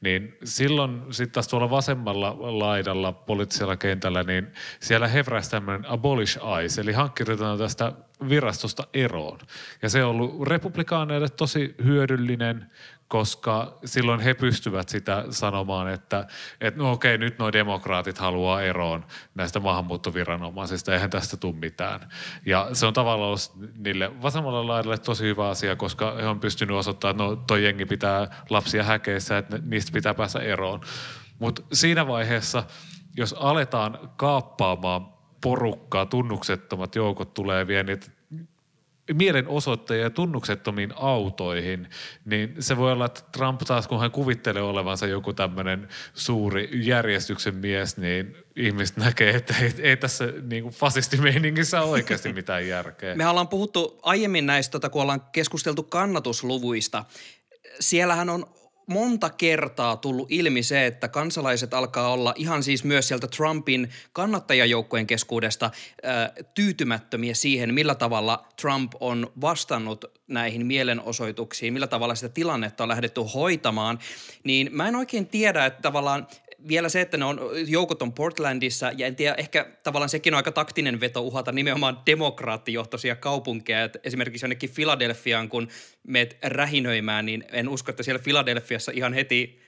Niin 0.01 0.37
silloin 0.43 1.01
sitten 1.11 1.33
taas 1.33 1.47
tuolla 1.47 1.69
vasemmalla 1.69 2.35
laidalla 2.59 3.11
poliittisella 3.11 3.77
kentällä, 3.77 4.23
niin 4.23 4.53
siellä 4.79 5.07
hevräisi 5.07 5.51
tämmöinen 5.51 5.85
abolish 5.91 6.39
eyes, 6.59 6.79
eli 6.79 6.91
hankkiudutaan 6.91 7.57
tästä 7.57 7.91
virastosta 8.29 8.87
eroon. 8.93 9.39
Ja 9.81 9.89
se 9.89 10.03
on 10.03 10.09
ollut 10.09 10.47
republikaaneille 10.47 11.29
tosi 11.29 11.75
hyödyllinen, 11.83 12.71
koska 13.11 13.77
silloin 13.85 14.19
he 14.19 14.33
pystyvät 14.33 14.89
sitä 14.89 15.25
sanomaan, 15.29 15.87
että, 15.87 16.27
että 16.61 16.79
no 16.79 16.91
okei, 16.91 17.17
nyt 17.17 17.39
nuo 17.39 17.51
demokraatit 17.51 18.17
haluaa 18.17 18.61
eroon 18.61 19.05
näistä 19.35 19.59
maahanmuuttoviranomaisista, 19.59 20.93
eihän 20.93 21.09
tästä 21.09 21.37
tule 21.37 21.55
mitään. 21.55 21.99
Ja 22.45 22.69
se 22.73 22.85
on 22.85 22.93
tavallaan 22.93 23.27
ollut 23.27 23.73
niille 23.77 24.21
vasemmalle 24.21 24.63
laidalle 24.63 24.97
tosi 24.97 25.23
hyvä 25.23 25.49
asia, 25.49 25.75
koska 25.75 26.15
he 26.15 26.27
on 26.27 26.39
pystynyt 26.39 26.77
osoittamaan, 26.77 27.13
että 27.13 27.23
no 27.23 27.45
toi 27.47 27.63
jengi 27.63 27.85
pitää 27.85 28.43
lapsia 28.49 28.83
häkeissä, 28.83 29.37
että 29.37 29.59
niistä 29.65 29.91
pitää 29.91 30.13
päästä 30.13 30.39
eroon. 30.39 30.81
Mutta 31.39 31.61
siinä 31.73 32.07
vaiheessa, 32.07 32.63
jos 33.17 33.35
aletaan 33.39 33.99
kaappaamaan 34.17 35.07
porukkaa, 35.41 36.05
tunnuksettomat 36.05 36.95
joukot 36.95 37.33
tulee 37.33 37.67
vielä 37.67 37.83
niitä 37.83 38.20
mielenosoittajia 39.13 40.09
tunnuksettomiin 40.09 40.93
autoihin, 40.95 41.89
niin 42.25 42.55
se 42.59 42.77
voi 42.77 42.91
olla, 42.91 43.05
että 43.05 43.21
Trump 43.31 43.61
taas, 43.61 43.87
kun 43.87 43.99
hän 43.99 44.11
kuvittelee 44.11 44.61
olevansa 44.61 45.07
joku 45.07 45.33
tämmöinen 45.33 45.87
suuri 46.13 46.69
järjestyksen 46.73 47.55
mies, 47.55 47.97
niin 47.97 48.35
ihmiset 48.55 48.97
näkee, 48.97 49.35
että 49.35 49.55
ei, 49.61 49.73
ei 49.79 49.97
tässä 49.97 50.25
niin 50.49 50.63
kuin 50.63 50.73
fasistimeiningissä 50.73 51.81
ole 51.81 51.91
oikeasti 51.91 52.33
mitään 52.41 52.67
järkeä. 52.67 53.15
Me 53.15 53.27
ollaan 53.27 53.47
puhuttu 53.47 53.99
aiemmin 54.03 54.45
näistä, 54.45 54.71
tota, 54.71 54.89
kun 54.89 55.01
ollaan 55.01 55.21
keskusteltu 55.31 55.83
kannatusluvuista. 55.83 57.05
Siellähän 57.79 58.29
on 58.29 58.45
monta 58.87 59.29
kertaa 59.29 59.97
tullut 59.97 60.31
ilmi 60.31 60.63
se, 60.63 60.85
että 60.85 61.07
kansalaiset 61.07 61.73
alkaa 61.73 62.11
olla 62.11 62.33
ihan 62.37 62.63
siis 62.63 62.83
myös 62.83 63.07
sieltä 63.07 63.27
Trumpin 63.27 63.89
kannattajajoukkojen 64.13 65.07
keskuudesta 65.07 65.71
ää, 66.03 66.33
tyytymättömiä 66.53 67.33
siihen, 67.33 67.73
millä 67.73 67.95
tavalla 67.95 68.45
Trump 68.61 68.91
on 68.99 69.31
vastannut 69.41 70.05
näihin 70.31 70.65
mielenosoituksiin, 70.65 71.73
millä 71.73 71.87
tavalla 71.87 72.15
sitä 72.15 72.29
tilannetta 72.29 72.83
on 72.83 72.89
lähdetty 72.89 73.21
hoitamaan, 73.33 73.99
niin 74.43 74.69
mä 74.71 74.87
en 74.87 74.95
oikein 74.95 75.27
tiedä, 75.27 75.65
että 75.65 75.81
tavallaan 75.81 76.27
vielä 76.67 76.89
se, 76.89 77.01
että 77.01 77.17
ne 77.17 77.25
on, 77.25 77.39
joukot 77.67 78.01
on 78.01 78.13
Portlandissa 78.13 78.91
ja 78.97 79.07
en 79.07 79.15
tiedä, 79.15 79.35
ehkä 79.37 79.65
tavallaan 79.83 80.09
sekin 80.09 80.33
on 80.33 80.37
aika 80.37 80.51
taktinen 80.51 80.99
veto 80.99 81.21
uhata 81.21 81.51
nimenomaan 81.51 81.99
demokraattijohtoisia 82.05 83.15
kaupunkeja. 83.15 83.83
Et 83.83 83.97
esimerkiksi 84.03 84.45
jonnekin 84.45 84.69
Filadelfiaan, 84.69 85.49
kun 85.49 85.67
meet 86.07 86.37
rähinöimään, 86.43 87.25
niin 87.25 87.43
en 87.51 87.69
usko, 87.69 87.91
että 87.91 88.03
siellä 88.03 88.23
Filadelfiassa 88.23 88.91
ihan 88.95 89.13
heti 89.13 89.61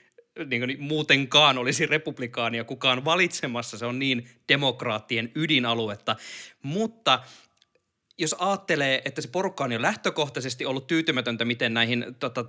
niin 0.46 0.62
kuin 0.62 0.76
muutenkaan 0.82 1.58
olisi 1.58 1.86
republikaania 1.86 2.64
kukaan 2.64 3.04
valitsemassa. 3.04 3.78
Se 3.78 3.86
on 3.86 3.98
niin 3.98 4.28
demokraattien 4.48 5.32
ydinaluetta. 5.34 6.16
Mutta 6.62 7.20
jos 8.18 8.34
ajattelee, 8.38 9.02
että 9.04 9.20
se 9.22 9.28
porukka 9.28 9.64
on 9.64 9.72
jo 9.72 9.82
lähtökohtaisesti 9.82 10.66
ollut 10.66 10.86
tyytymätöntä, 10.86 11.44
miten 11.44 11.74
näihin 11.74 12.06
tota, 12.18 12.44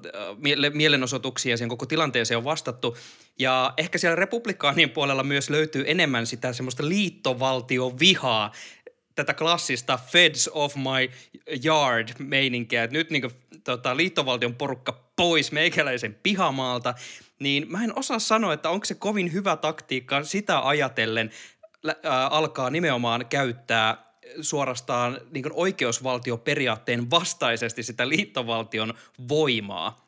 mielenosoituksiin 0.74 1.52
ja 1.52 1.58
siihen 1.58 1.70
koko 1.70 1.86
tilanteeseen 1.86 2.38
on 2.38 2.44
vastattu, 2.44 2.98
ja 3.40 3.74
ehkä 3.78 3.98
siellä 3.98 4.16
republikaanien 4.16 4.90
puolella 4.90 5.24
myös 5.24 5.50
löytyy 5.50 5.84
enemmän 5.88 6.28
sitä 6.28 6.54
semmoista 6.54 6.88
liittovaltiovihaa, 6.88 8.52
tätä 9.16 9.34
klassista 9.34 10.00
feds 10.12 10.50
of 10.54 10.76
my 10.76 11.12
yard 11.66 12.10
meininkiä, 12.20 12.84
että 12.84 12.98
nyt 12.98 13.10
niin 13.10 13.22
kuin, 13.22 13.34
tota, 13.64 13.98
liittovaltion 13.98 14.56
porukka 14.56 15.12
pois 15.16 15.52
meikäläisen 15.52 16.20
pihamaalta, 16.24 16.94
niin 17.40 17.72
mä 17.72 17.84
en 17.84 18.00
osaa 18.00 18.20
sanoa, 18.20 18.54
että 18.54 18.70
onko 18.70 18.86
se 18.86 18.96
kovin 18.96 19.34
hyvä 19.34 19.56
taktiikka 19.56 20.24
sitä 20.24 20.68
ajatellen 20.68 21.32
alkaa 22.30 22.70
nimenomaan 22.70 23.26
käyttää 23.26 24.05
suorastaan 24.42 25.22
niin 25.32 25.46
oikeusvaltioperiaatteen 25.54 27.12
vastaisesti 27.12 27.84
sitä 27.84 28.10
liittovaltion 28.10 28.94
voimaa. 29.30 30.06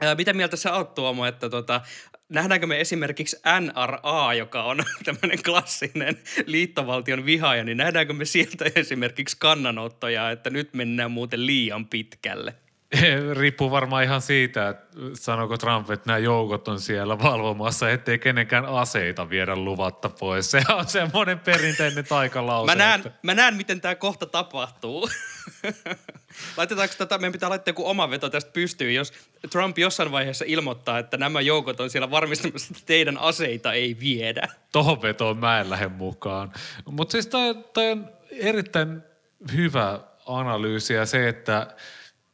Ää, 0.00 0.14
mitä 0.14 0.32
mieltä 0.32 0.56
sä 0.56 0.74
oot 0.74 0.94
Tuomo, 0.94 1.26
että 1.26 1.50
tota, 1.50 1.80
nähdäänkö 2.28 2.66
me 2.66 2.80
esimerkiksi 2.80 3.36
NRA, 3.60 4.34
joka 4.34 4.62
on 4.62 4.78
tämmöinen 5.04 5.42
klassinen 5.42 6.18
liittovaltion 6.46 7.24
vihaaja, 7.24 7.64
niin 7.64 7.76
nähdäänkö 7.76 8.12
me 8.12 8.24
sieltä 8.24 8.64
esimerkiksi 8.74 9.36
kannanottoja, 9.40 10.30
että 10.30 10.50
nyt 10.50 10.74
mennään 10.74 11.10
muuten 11.10 11.46
liian 11.46 11.86
pitkälle? 11.86 12.54
Riippuu 13.38 13.70
varmaan 13.70 14.04
ihan 14.04 14.22
siitä, 14.22 14.68
että 14.68 14.96
sanooko 15.14 15.58
Trump, 15.58 15.90
että 15.90 16.06
nämä 16.06 16.18
joukot 16.18 16.68
on 16.68 16.80
siellä 16.80 17.18
valvomassa, 17.18 17.90
ettei 17.90 18.18
kenenkään 18.18 18.66
aseita 18.66 19.30
viedä 19.30 19.56
luvatta 19.56 20.08
pois. 20.08 20.50
Se 20.50 20.62
on 20.68 20.88
semmoinen 20.88 21.40
perinteinen 21.40 22.04
taikalause. 22.04 22.72
Mä 22.72 22.84
näen, 22.84 23.00
että... 23.00 23.18
mä 23.22 23.34
näen 23.34 23.54
miten 23.54 23.80
tämä 23.80 23.94
kohta 23.94 24.26
tapahtuu. 24.26 25.08
Laitetaanko 26.56 26.94
tätä, 26.98 27.18
meidän 27.18 27.32
pitää 27.32 27.50
laittaa 27.50 27.70
joku 27.70 27.88
oma 27.88 28.10
veto 28.10 28.30
tästä 28.30 28.50
pystyyn, 28.52 28.94
jos 28.94 29.12
Trump 29.50 29.78
jossain 29.78 30.12
vaiheessa 30.12 30.44
ilmoittaa, 30.48 30.98
että 30.98 31.16
nämä 31.16 31.40
joukot 31.40 31.80
on 31.80 31.90
siellä 31.90 32.10
varmistamassa, 32.10 32.68
että 32.70 32.86
teidän 32.86 33.18
aseita 33.18 33.72
ei 33.72 33.96
viedä. 34.00 34.48
Tohon 34.72 35.02
vetoon 35.02 35.38
mä 35.38 35.60
en 35.60 35.70
lähde 35.70 35.88
mukaan. 35.88 36.52
Mutta 36.84 37.12
siis 37.12 37.26
toi 37.72 37.90
on 37.90 38.08
erittäin 38.30 39.02
hyvä 39.56 40.00
analyysi 40.26 40.94
ja 40.94 41.06
se, 41.06 41.28
että 41.28 41.66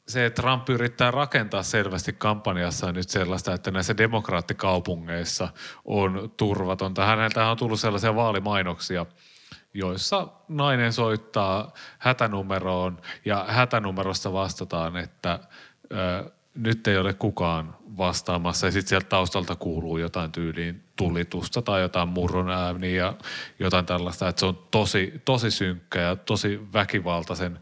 se, 0.08 0.26
että 0.26 0.42
Trump 0.42 0.68
yrittää 0.68 1.10
rakentaa 1.10 1.62
selvästi 1.62 2.12
kampanjassa 2.12 2.92
nyt 2.92 3.08
sellaista, 3.08 3.54
että 3.54 3.70
näissä 3.70 3.96
demokraattikaupungeissa 3.96 5.48
on 5.84 6.32
turvatonta. 6.36 7.04
Häneltä 7.04 7.50
on 7.50 7.56
tullut 7.56 7.80
sellaisia 7.80 8.14
vaalimainoksia, 8.14 9.06
joissa 9.74 10.28
nainen 10.48 10.92
soittaa 10.92 11.72
hätänumeroon 11.98 13.00
ja 13.24 13.44
hätänumerosta 13.48 14.32
vastataan, 14.32 14.96
että 14.96 15.38
ö, 15.92 16.30
nyt 16.54 16.86
ei 16.86 16.98
ole 16.98 17.14
kukaan 17.14 17.76
vastaamassa 17.98 18.66
ja 18.66 18.72
sitten 18.72 18.88
sieltä 18.88 19.08
taustalta 19.08 19.56
kuuluu 19.56 19.98
jotain 19.98 20.32
tyyliin 20.32 20.84
tulitusta 20.96 21.62
tai 21.62 21.80
jotain 21.80 22.08
murron 22.08 22.50
ääniä 22.50 23.04
ja 23.04 23.14
jotain 23.58 23.86
tällaista, 23.86 24.28
että 24.28 24.40
se 24.40 24.46
on 24.46 24.66
tosi, 24.70 25.22
tosi 25.24 25.50
synkkä 25.50 26.00
ja 26.00 26.16
tosi 26.16 26.60
väkivaltaisen 26.72 27.58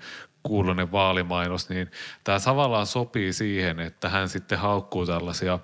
kuuluinen 0.47 0.93
vaalimainos, 0.93 1.69
niin 1.69 1.91
tämä 2.25 2.41
tavallaan 2.41 2.87
sopii 2.87 3.33
siihen, 3.33 3.81
että 3.81 4.09
hän 4.09 4.29
sitten 4.29 4.59
haukkuu 4.59 5.07
tällaisia 5.07 5.59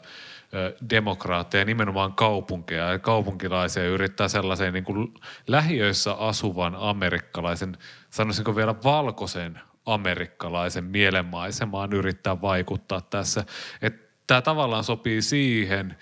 demokraatteja, 0.90 1.64
nimenomaan 1.64 2.12
kaupunkeja 2.12 2.92
ja 2.92 2.98
kaupunkilaisia 2.98 3.84
yrittää 3.88 4.28
sellaiseen 4.28 4.72
niin 4.72 4.84
kuin 4.84 5.14
lähiöissä 5.46 6.12
asuvan 6.12 6.76
amerikkalaisen, 6.78 7.76
sanoisinko 8.10 8.56
vielä 8.56 8.74
valkoisen 8.84 9.60
amerikkalaisen 9.86 10.84
mielenmaisemaan 10.84 11.92
yrittää 11.92 12.40
vaikuttaa 12.40 13.00
tässä. 13.00 13.44
Tämä 14.26 14.42
tavallaan 14.42 14.84
sopii 14.84 15.22
siihen, 15.22 15.96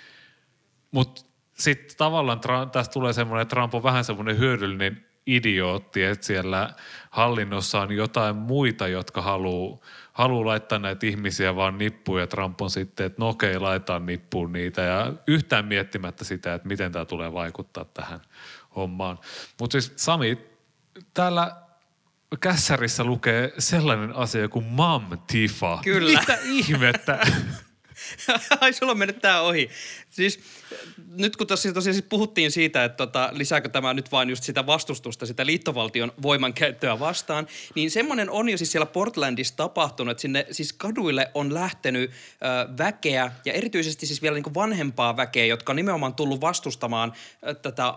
mutta 0.90 1.22
sitten 1.54 1.96
tavallaan 1.96 2.40
tästä 2.72 2.92
tulee 2.92 3.12
semmoinen, 3.12 3.42
että 3.42 3.54
Trump 3.54 3.74
on 3.74 3.82
vähän 3.82 4.04
semmoinen 4.04 4.38
hyödyllinen 4.38 5.06
idiootti, 5.36 6.04
että 6.04 6.26
siellä 6.26 6.70
hallinnossa 7.10 7.80
on 7.80 7.92
jotain 7.92 8.36
muita, 8.36 8.88
jotka 8.88 9.22
haluaa 9.22 9.78
haluu 10.12 10.46
laittaa 10.46 10.78
näitä 10.78 11.06
ihmisiä 11.06 11.56
vaan 11.56 11.78
nippuun 11.78 12.20
ja 12.20 12.26
Trump 12.26 12.60
on 12.60 12.70
sitten, 12.70 13.06
että 13.06 13.22
no 13.22 13.28
okei, 13.28 13.58
laitetaan 13.58 14.06
nippuun 14.06 14.52
niitä 14.52 14.82
ja 14.82 15.12
yhtään 15.26 15.64
miettimättä 15.64 16.24
sitä, 16.24 16.54
että 16.54 16.68
miten 16.68 16.92
tämä 16.92 17.04
tulee 17.04 17.32
vaikuttaa 17.32 17.84
tähän 17.84 18.20
hommaan. 18.76 19.18
Mutta 19.60 19.80
siis 19.80 19.92
Sami, 19.96 20.38
täällä 21.14 21.56
kässärissä 22.40 23.04
lukee 23.04 23.52
sellainen 23.58 24.16
asia 24.16 24.48
kuin 24.48 24.64
Mam 24.64 25.18
Tifa. 25.26 25.78
Kyllä. 25.84 26.20
Mitä 26.20 26.38
ihmettä? 26.42 27.18
Ai, 28.60 28.72
sulla 28.72 28.92
on 28.92 28.98
mennyt 28.98 29.20
tää 29.20 29.42
ohi. 29.42 29.70
Siis 30.10 30.40
nyt 31.16 31.36
kun 31.36 31.46
tosiaan, 31.46 31.74
tosiaan 31.74 31.94
siis 31.94 32.06
puhuttiin 32.08 32.50
siitä, 32.50 32.84
että 32.84 32.96
tota, 32.96 33.30
lisääkö 33.32 33.68
tämä 33.68 33.94
nyt 33.94 34.12
vain 34.12 34.30
just 34.30 34.44
sitä 34.44 34.66
vastustusta, 34.66 35.26
sitä 35.26 35.46
liittovaltion 35.46 36.12
voimankäyttöä 36.22 36.98
vastaan, 36.98 37.46
niin 37.74 37.90
semmoinen 37.90 38.30
on 38.30 38.48
jo 38.48 38.58
siis 38.58 38.72
siellä 38.72 38.86
Portlandissa 38.86 39.56
tapahtunut, 39.56 40.10
että 40.10 40.22
sinne 40.22 40.46
siis 40.50 40.72
kaduille 40.72 41.30
on 41.34 41.54
lähtenyt 41.54 42.10
ö, 42.10 42.14
väkeä 42.78 43.32
ja 43.44 43.52
erityisesti 43.52 44.06
siis 44.06 44.22
vielä 44.22 44.34
niin 44.34 44.54
vanhempaa 44.54 45.16
väkeä, 45.16 45.44
jotka 45.44 45.72
on 45.72 45.76
nimenomaan 45.76 46.14
tullut 46.14 46.40
vastustamaan 46.40 47.12
ö, 47.46 47.54
tätä 47.54 47.94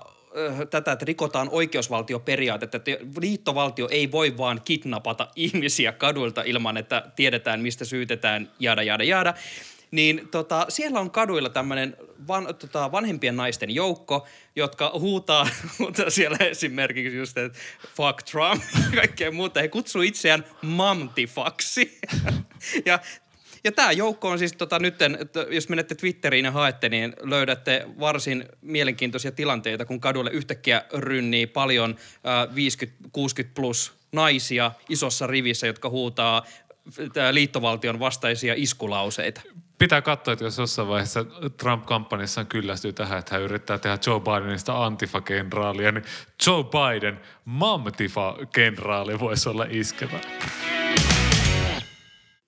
tätä, 0.69 0.91
että 0.91 1.05
rikotaan 1.05 1.49
oikeusvaltioperiaatetta, 1.51 2.77
että 2.77 2.91
liittovaltio 3.21 3.87
ei 3.91 4.11
voi 4.11 4.37
vaan 4.37 4.61
kidnapata 4.65 5.27
ihmisiä 5.35 5.91
kaduilta 5.91 6.41
ilman, 6.41 6.77
että 6.77 7.03
tiedetään, 7.15 7.61
mistä 7.61 7.85
syytetään, 7.85 8.51
jada, 8.59 8.83
jada, 8.83 9.03
jada 9.03 9.33
niin 9.93 10.27
tota, 10.31 10.65
siellä 10.69 10.99
on 10.99 11.11
kaduilla 11.11 11.49
tämmöinen 11.49 11.97
van, 12.27 12.45
tota, 12.45 12.91
vanhempien 12.91 13.35
naisten 13.35 13.69
joukko, 13.69 14.27
jotka 14.55 14.91
huutaa, 14.99 15.47
huutaa 15.79 16.09
siellä 16.09 16.37
esimerkiksi 16.39 17.17
just, 17.17 17.37
että 17.37 17.59
fuck 17.95 18.23
Trump 18.23 18.63
ja 18.91 18.95
kaikkea 18.95 19.31
muuta. 19.31 19.61
He 19.61 19.67
kutsuu 19.67 20.01
itseään 20.01 20.45
mamtifaksi. 20.61 21.99
ja 22.85 22.99
ja 23.63 23.71
tämä 23.71 23.91
joukko 23.91 24.29
on 24.29 24.39
siis 24.39 24.53
tota, 24.53 24.79
nyt, 24.79 24.95
jos 25.49 25.69
menette 25.69 25.95
Twitteriin 25.95 26.45
ja 26.45 26.51
haette, 26.51 26.89
niin 26.89 27.13
löydätte 27.21 27.85
varsin 27.99 28.45
mielenkiintoisia 28.61 29.31
tilanteita, 29.31 29.85
kun 29.85 29.99
kadulle 29.99 30.31
yhtäkkiä 30.31 30.85
rynnii 30.93 31.47
paljon 31.47 31.95
äh, 32.25 32.55
50-60 33.47 33.49
plus 33.53 33.93
naisia 34.11 34.71
isossa 34.89 35.27
rivissä, 35.27 35.67
jotka 35.67 35.89
huutaa 35.89 36.45
liittovaltion 37.31 37.99
vastaisia 37.99 38.53
iskulauseita 38.57 39.41
pitää 39.83 40.01
katsoa, 40.01 40.31
että 40.31 40.45
jos 40.45 40.57
jossain 40.57 40.87
vaiheessa 40.87 41.25
Trump-kampanjassa 41.57 42.45
kyllästyy 42.45 42.93
tähän, 42.93 43.19
että 43.19 43.35
hän 43.35 43.41
yrittää 43.41 43.77
tehdä 43.77 43.97
Joe 44.07 44.19
Bidenista 44.19 44.85
antifa-kenraalia, 44.85 45.91
niin 45.91 46.03
Joe 46.47 46.63
Biden 46.63 47.19
mamtifa-kenraali 47.45 49.19
voisi 49.19 49.49
olla 49.49 49.65
iskevä. 49.69 50.19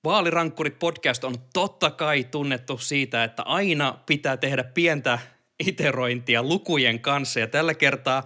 Vaalirankkurit 0.03 0.79
podcast 0.79 1.23
on 1.23 1.35
totta 1.53 1.91
kai 1.91 2.23
tunnettu 2.23 2.77
siitä, 2.77 3.23
että 3.23 3.43
aina 3.43 3.97
pitää 4.05 4.37
tehdä 4.37 4.63
pientä 4.63 5.19
iterointia 5.67 6.43
lukujen 6.43 6.99
kanssa 6.99 7.39
ja 7.39 7.47
tällä 7.47 7.73
kertaa 7.73 8.23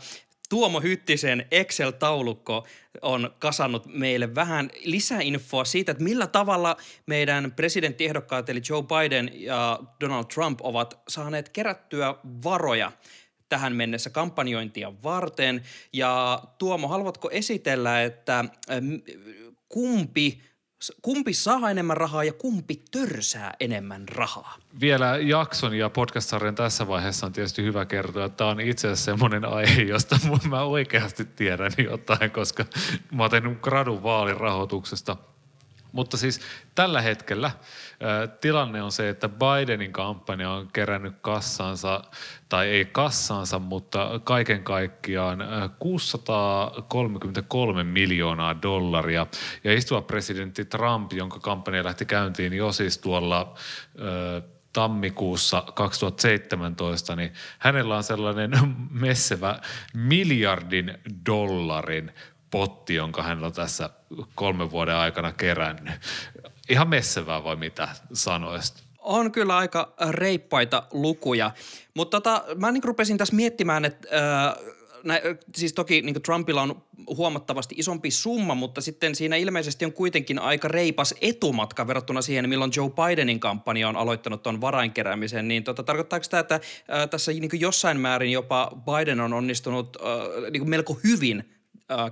Tuomo 0.49 0.81
Hyttisen 0.81 1.45
Excel-taulukko 1.51 2.67
on 3.01 3.35
kasannut 3.39 3.85
meille 3.85 4.35
vähän 4.35 4.69
lisäinfoa 4.83 5.65
siitä, 5.65 5.91
että 5.91 6.03
millä 6.03 6.27
tavalla 6.27 6.77
meidän 7.05 7.51
presidenttiehdokkaat 7.51 8.49
eli 8.49 8.61
Joe 8.69 8.83
Biden 8.83 9.31
ja 9.33 9.79
Donald 10.01 10.25
Trump 10.25 10.59
ovat 10.63 10.99
saaneet 11.07 11.49
kerättyä 11.49 12.15
varoja 12.43 12.91
tähän 13.49 13.75
mennessä 13.75 14.09
kampanjointia 14.09 14.93
varten. 15.03 15.63
Ja 15.93 16.43
Tuomo, 16.57 16.87
haluatko 16.87 17.29
esitellä, 17.31 18.03
että 18.03 18.45
kumpi 19.69 20.41
kumpi 21.01 21.33
saa 21.33 21.69
enemmän 21.71 21.97
rahaa 21.97 22.23
ja 22.23 22.33
kumpi 22.33 22.81
törsää 22.91 23.53
enemmän 23.59 24.09
rahaa? 24.09 24.57
Vielä 24.79 25.17
jakson 25.17 25.73
ja 25.73 25.89
podcast-sarjan 25.89 26.55
tässä 26.55 26.87
vaiheessa 26.87 27.25
on 27.25 27.33
tietysti 27.33 27.63
hyvä 27.63 27.85
kertoa, 27.85 28.25
että 28.25 28.37
tämä 28.37 28.49
on 28.49 28.59
itse 28.59 28.87
asiassa 28.87 29.05
semmoinen 29.05 29.45
aihe, 29.45 29.81
josta 29.81 30.19
mä 30.49 30.61
oikeasti 30.61 31.25
tiedän 31.25 31.71
jotain, 31.77 32.31
koska 32.31 32.65
mä 33.11 33.23
oon 33.23 33.31
tehnyt 33.31 33.61
gradun 33.61 34.03
vaalirahoituksesta 34.03 35.17
Mutta 35.91 36.17
siis 36.17 36.41
tällä 36.75 37.01
hetkellä 37.01 37.51
tilanne 38.41 38.83
on 38.83 38.91
se, 38.91 39.09
että 39.09 39.29
Bidenin 39.29 39.93
kampanja 39.93 40.51
on 40.51 40.69
kerännyt 40.73 41.15
kassansa, 41.21 42.01
tai 42.49 42.67
ei 42.67 42.85
kassansa, 42.85 43.59
mutta 43.59 44.19
kaiken 44.23 44.63
kaikkiaan 44.63 45.41
äh, 45.41 45.69
633 45.79 47.83
miljoonaa 47.83 48.61
dollaria. 48.61 49.27
Ja 49.63 49.73
istuva 49.73 50.01
presidentti 50.01 50.65
Trump, 50.65 51.13
jonka 51.13 51.39
kampanja 51.39 51.83
lähti 51.83 52.05
käyntiin 52.05 52.53
jo 52.53 52.71
siis 52.71 52.97
tuolla 52.97 53.53
tammikuussa 54.73 55.63
2017, 55.75 57.15
niin 57.15 57.33
hänellä 57.59 57.97
on 57.97 58.03
sellainen 58.03 58.51
messevä 58.89 59.59
miljardin 59.93 60.97
dollarin 61.25 62.11
potti, 62.51 62.95
jonka 62.95 63.23
hän 63.23 63.43
on 63.43 63.53
tässä 63.53 63.89
kolmen 64.35 64.71
vuoden 64.71 64.95
aikana 64.95 65.31
kerännyt. 65.31 65.93
Ihan 66.69 66.89
messevää 66.89 67.43
vai 67.43 67.55
mitä 67.55 67.87
sanoisit? 68.13 68.83
On 68.99 69.31
kyllä 69.31 69.57
aika 69.57 69.93
reippaita 70.09 70.83
lukuja, 70.91 71.51
mutta 71.93 72.21
tota, 72.21 72.43
mä 72.55 72.71
niin 72.71 72.83
rupesin 72.83 73.17
tässä 73.17 73.35
miettimään, 73.35 73.85
että 73.85 74.07
äh, 74.47 74.55
nä, 75.03 75.21
siis 75.55 75.73
toki 75.73 76.01
niin 76.01 76.21
Trumpilla 76.21 76.61
on 76.61 76.83
huomattavasti 77.07 77.75
isompi 77.77 78.11
summa, 78.11 78.55
mutta 78.55 78.81
sitten 78.81 79.15
siinä 79.15 79.35
ilmeisesti 79.35 79.85
on 79.85 79.93
kuitenkin 79.93 80.39
aika 80.39 80.67
reipas 80.67 81.15
etumatka 81.21 81.87
verrattuna 81.87 82.21
siihen, 82.21 82.49
milloin 82.49 82.71
Joe 82.75 82.89
Bidenin 82.89 83.39
kampanja 83.39 83.89
on 83.89 83.97
aloittanut 83.97 84.43
tuon 84.43 84.61
varainkeräämisen. 84.61 85.47
Niin 85.47 85.63
tota, 85.63 85.83
tarkoittaako 85.83 86.25
tämä, 86.29 86.41
että 86.41 86.55
äh, 86.55 87.09
tässä 87.09 87.31
niin 87.31 87.49
jossain 87.53 87.99
määrin 87.99 88.31
jopa 88.31 88.71
Biden 88.85 89.19
on 89.19 89.33
onnistunut 89.33 89.97
äh, 90.01 90.51
niin 90.51 90.69
melko 90.69 90.99
hyvin 91.03 91.58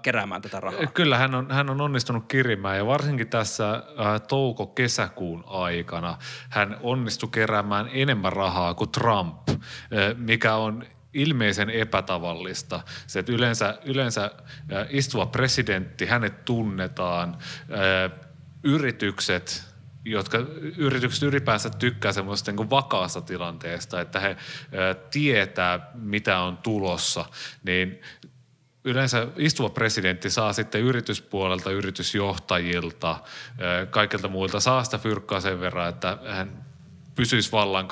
keräämään 0.02 0.42
tätä 0.42 0.60
rahaa. 0.60 0.86
Kyllä, 0.86 1.18
hän 1.18 1.36
on, 1.36 1.52
hän 1.52 1.70
on 1.70 1.82
onnistunut 1.82 2.26
kirimään 2.28 2.78
ja 2.78 2.86
varsinkin 2.86 3.28
tässä 3.28 3.74
äh, 3.74 4.22
touko-kesäkuun 4.28 5.44
aikana 5.48 6.18
hän 6.50 6.78
onnistui 6.82 7.30
keräämään 7.32 7.90
enemmän 7.94 8.34
rahaa 8.34 8.74
kuin 8.74 8.92
Trump, 8.92 9.50
äh, 9.50 9.58
mikä 10.18 10.56
on 10.56 10.86
ilmeisen 11.14 11.70
epätavallista. 11.70 12.80
Se, 13.08 13.20
että 13.20 13.32
yleensä, 13.32 13.80
yleensä 13.86 14.24
äh, 14.26 14.88
istuva 14.90 15.26
presidentti, 15.26 16.06
hänet 16.06 16.46
tunnetaan, 16.46 17.38
äh, 17.72 18.20
yritykset, 18.64 19.64
jotka 20.06 20.38
yritykset 20.78 21.24
ylipäänsä 21.24 21.70
tykkää 21.70 22.12
semmoista 22.12 22.52
niin 22.52 22.70
vakaasta 22.70 23.22
tilanteesta, 23.22 24.02
että 24.02 24.20
he 24.20 24.30
äh, 24.30 24.38
tietää, 25.12 25.92
mitä 25.94 26.40
on 26.40 26.58
tulossa, 26.58 27.26
niin 27.64 28.02
yleensä 28.88 29.28
istuva 29.38 29.70
presidentti 29.70 30.30
saa 30.30 30.54
sitten 30.54 30.82
yrityspuolelta, 30.82 31.72
yritysjohtajilta, 31.72 33.20
kaikilta 33.90 34.28
muilta 34.28 34.60
saa 34.60 34.84
sitä 34.84 34.98
fyrkkaa 34.98 35.42
sen 35.42 35.60
verran, 35.60 35.90
että 35.90 36.18
hän 36.28 36.66
pysyisi 37.16 37.52
vallan 37.52 37.88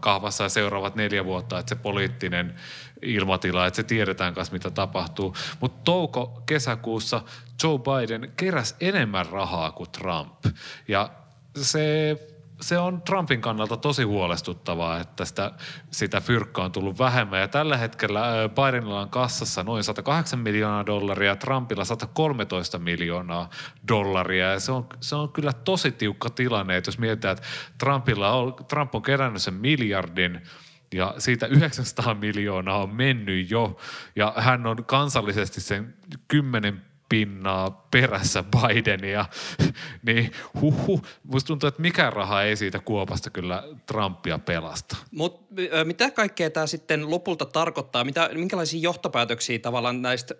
kahvassa 0.00 0.44
ja 0.44 0.48
seuraavat 0.48 0.94
neljä 0.94 1.24
vuotta, 1.24 1.58
että 1.58 1.74
se 1.74 1.80
poliittinen 1.82 2.54
ilmatila, 3.02 3.66
että 3.66 3.76
se 3.76 3.82
tiedetään 3.82 4.34
kanssa, 4.34 4.52
mitä 4.52 4.70
tapahtuu. 4.70 5.36
Mutta 5.60 5.80
touko-kesäkuussa 5.84 7.22
Joe 7.62 7.78
Biden 7.78 8.32
keräsi 8.36 8.74
enemmän 8.80 9.26
rahaa 9.26 9.72
kuin 9.72 9.90
Trump. 9.90 10.44
Ja 10.88 11.10
se 11.56 12.16
se 12.60 12.78
on 12.78 13.02
Trumpin 13.02 13.40
kannalta 13.40 13.76
tosi 13.76 14.02
huolestuttavaa, 14.02 15.00
että 15.00 15.24
sitä, 15.24 15.52
sitä 15.90 16.20
fyrkkaa 16.20 16.64
on 16.64 16.72
tullut 16.72 16.98
vähemmän. 16.98 17.40
Ja 17.40 17.48
tällä 17.48 17.76
hetkellä 17.76 18.22
Bidenilla 18.48 19.00
on 19.00 19.10
kassassa 19.10 19.62
noin 19.62 19.84
108 19.84 20.38
miljoonaa 20.38 20.86
dollaria, 20.86 21.36
Trumpilla 21.36 21.84
113 21.84 22.78
miljoonaa 22.78 23.50
dollaria. 23.88 24.50
Ja 24.50 24.60
se 24.60 24.72
on, 24.72 24.86
se 25.00 25.16
on 25.16 25.32
kyllä 25.32 25.52
tosi 25.52 25.92
tiukka 25.92 26.30
tilanne, 26.30 26.76
että 26.76 26.88
jos 26.88 26.98
mietitään, 26.98 27.36
että 27.36 27.48
Trumpilla 27.78 28.30
on, 28.30 28.54
Trump 28.68 28.94
on 28.94 29.02
kerännyt 29.02 29.42
sen 29.42 29.54
miljardin– 29.54 30.40
ja 30.94 31.14
siitä 31.18 31.46
900 31.46 32.14
miljoonaa 32.14 32.82
on 32.82 32.94
mennyt 32.94 33.50
jo, 33.50 33.76
ja 34.16 34.34
hän 34.36 34.66
on 34.66 34.84
kansallisesti 34.84 35.60
sen 35.60 35.94
10 36.28 36.82
pinnaa 37.10 37.86
perässä 37.90 38.44
Bidenia, 38.44 39.26
niin 40.06 40.32
huhu, 40.60 41.02
musta 41.22 41.46
tuntuu, 41.46 41.68
että 41.68 41.82
mikä 41.82 42.10
raha 42.10 42.42
ei 42.42 42.56
siitä 42.56 42.78
kuopasta 42.78 43.30
kyllä 43.30 43.62
Trumpia 43.86 44.38
pelasta. 44.38 44.96
Mutta 45.10 45.54
mitä 45.84 46.10
kaikkea 46.10 46.50
tämä 46.50 46.66
sitten 46.66 47.10
lopulta 47.10 47.44
tarkoittaa? 47.44 48.04
Mitä, 48.04 48.30
minkälaisia 48.32 48.80
johtopäätöksiä 48.80 49.58
tavallaan 49.58 50.02
näistä 50.02 50.34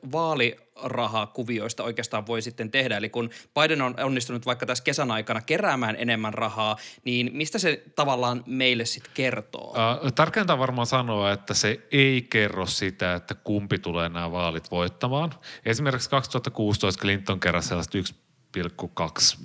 vaalirahakuvioista 0.76 1.84
oikeastaan 1.84 2.26
voi 2.26 2.42
sitten 2.42 2.70
tehdä? 2.70 2.96
Eli 2.96 3.08
kun 3.08 3.30
Biden 3.60 3.82
on 3.82 3.94
onnistunut 4.00 4.46
vaikka 4.46 4.66
tässä 4.66 4.84
kesän 4.84 5.10
aikana 5.10 5.40
keräämään 5.40 5.96
enemmän 5.98 6.34
rahaa, 6.34 6.76
niin 7.04 7.30
mistä 7.32 7.58
se 7.58 7.82
tavallaan 7.96 8.44
meille 8.46 8.84
sitten 8.84 9.12
kertoo? 9.14 9.74
Äh, 9.78 10.12
tärkeintä 10.12 10.58
varmaan 10.58 10.86
sanoa, 10.86 11.32
että 11.32 11.54
se 11.54 11.86
ei 11.92 12.22
kerro 12.22 12.66
sitä, 12.66 13.14
että 13.14 13.34
kumpi 13.34 13.78
tulee 13.78 14.08
nämä 14.08 14.32
vaalit 14.32 14.70
voittamaan. 14.70 15.34
Esimerkiksi 15.64 16.10
2016 16.10 17.00
Clinton 17.00 17.40
keräsi 17.40 17.68
sellaista 17.68 17.98
1,2 17.98 18.04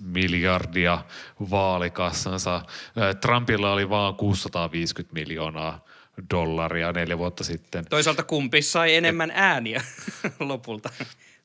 miljardia 0.01 1.01
vaalikassansa. 1.51 2.61
Trumpilla 3.21 3.73
oli 3.73 3.89
vain 3.89 4.15
650 4.15 5.13
miljoonaa 5.13 5.85
dollaria 6.32 6.91
neljä 6.91 7.17
vuotta 7.17 7.43
sitten. 7.43 7.86
Toisaalta 7.89 8.23
kumpi 8.23 8.62
sai 8.62 8.95
enemmän 8.95 9.32
Et... 9.32 9.38
ääniä 9.39 9.84
lopulta. 10.39 10.89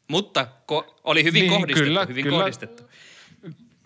Mutta 0.09 0.47
ko- 0.73 0.95
oli 1.05 1.25
hyvin 1.25 1.41
niin, 1.41 1.53
kohdistettu. 1.53 1.89
Kyllä, 1.89 2.07
hyvin 2.07 2.25
kyllä, 2.25 2.39
kohdistettu. 2.39 2.83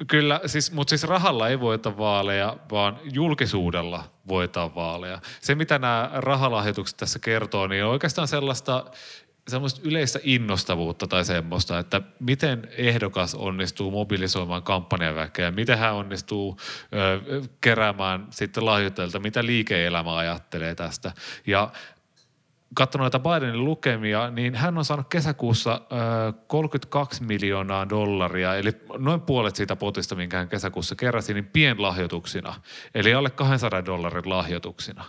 Kyllä, 0.07 0.41
siis, 0.47 0.73
mutta 0.73 0.91
siis 0.91 1.05
rahalla 1.05 1.49
ei 1.49 1.61
voita 1.61 1.97
vaaleja, 1.97 2.57
vaan 2.71 2.99
julkisuudella 3.13 4.05
voitaan 4.29 4.75
vaaleja. 4.75 5.21
Se, 5.41 5.55
mitä 5.55 5.79
nämä 5.79 6.11
rahalahjoitukset 6.15 6.97
tässä 6.97 7.19
kertoo, 7.19 7.67
niin 7.67 7.85
on 7.85 7.91
oikeastaan 7.91 8.29
sellaista 8.29 8.85
semmoista 9.49 9.81
yleistä 9.85 10.19
innostavuutta 10.23 11.07
tai 11.07 11.25
semmoista, 11.25 11.79
että 11.79 12.03
miten 12.21 12.69
ehdokas 12.77 13.35
onnistuu 13.35 13.91
mobilisoimaan 13.91 14.63
kampanjaväkeä, 14.63 15.51
miten 15.51 15.79
hän 15.79 15.95
onnistuu 15.95 16.57
ö, 16.93 17.43
keräämään 17.61 18.27
sitten 18.31 18.67
lahjoittajilta, 18.67 19.21
mitä 19.21 19.47
liike-elämä 19.47 20.17
ajattelee 20.17 20.75
tästä. 20.75 21.13
Ja 21.47 21.73
katsonut 22.75 23.05
noita 23.05 23.19
Bidenin 23.19 23.65
lukemia, 23.65 24.31
niin 24.31 24.55
hän 24.55 24.79
on 24.79 24.85
saanut 24.85 25.09
kesäkuussa 25.09 25.73
äh, 25.73 26.35
32 26.47 27.25
miljoonaa 27.25 27.89
dollaria, 27.89 28.55
eli 28.55 28.71
noin 28.99 29.21
puolet 29.21 29.57
siitä 29.57 29.77
potista, 29.77 30.15
minkä 30.15 30.37
hän 30.37 30.49
kesäkuussa 30.49 30.95
keräsi, 30.95 31.35
niin 31.35 31.47
pienlahjoituksina, 31.47 32.55
eli 32.95 33.15
alle 33.15 33.31
200 33.31 33.85
dollarin 33.85 34.29
lahjoituksina. 34.29 35.05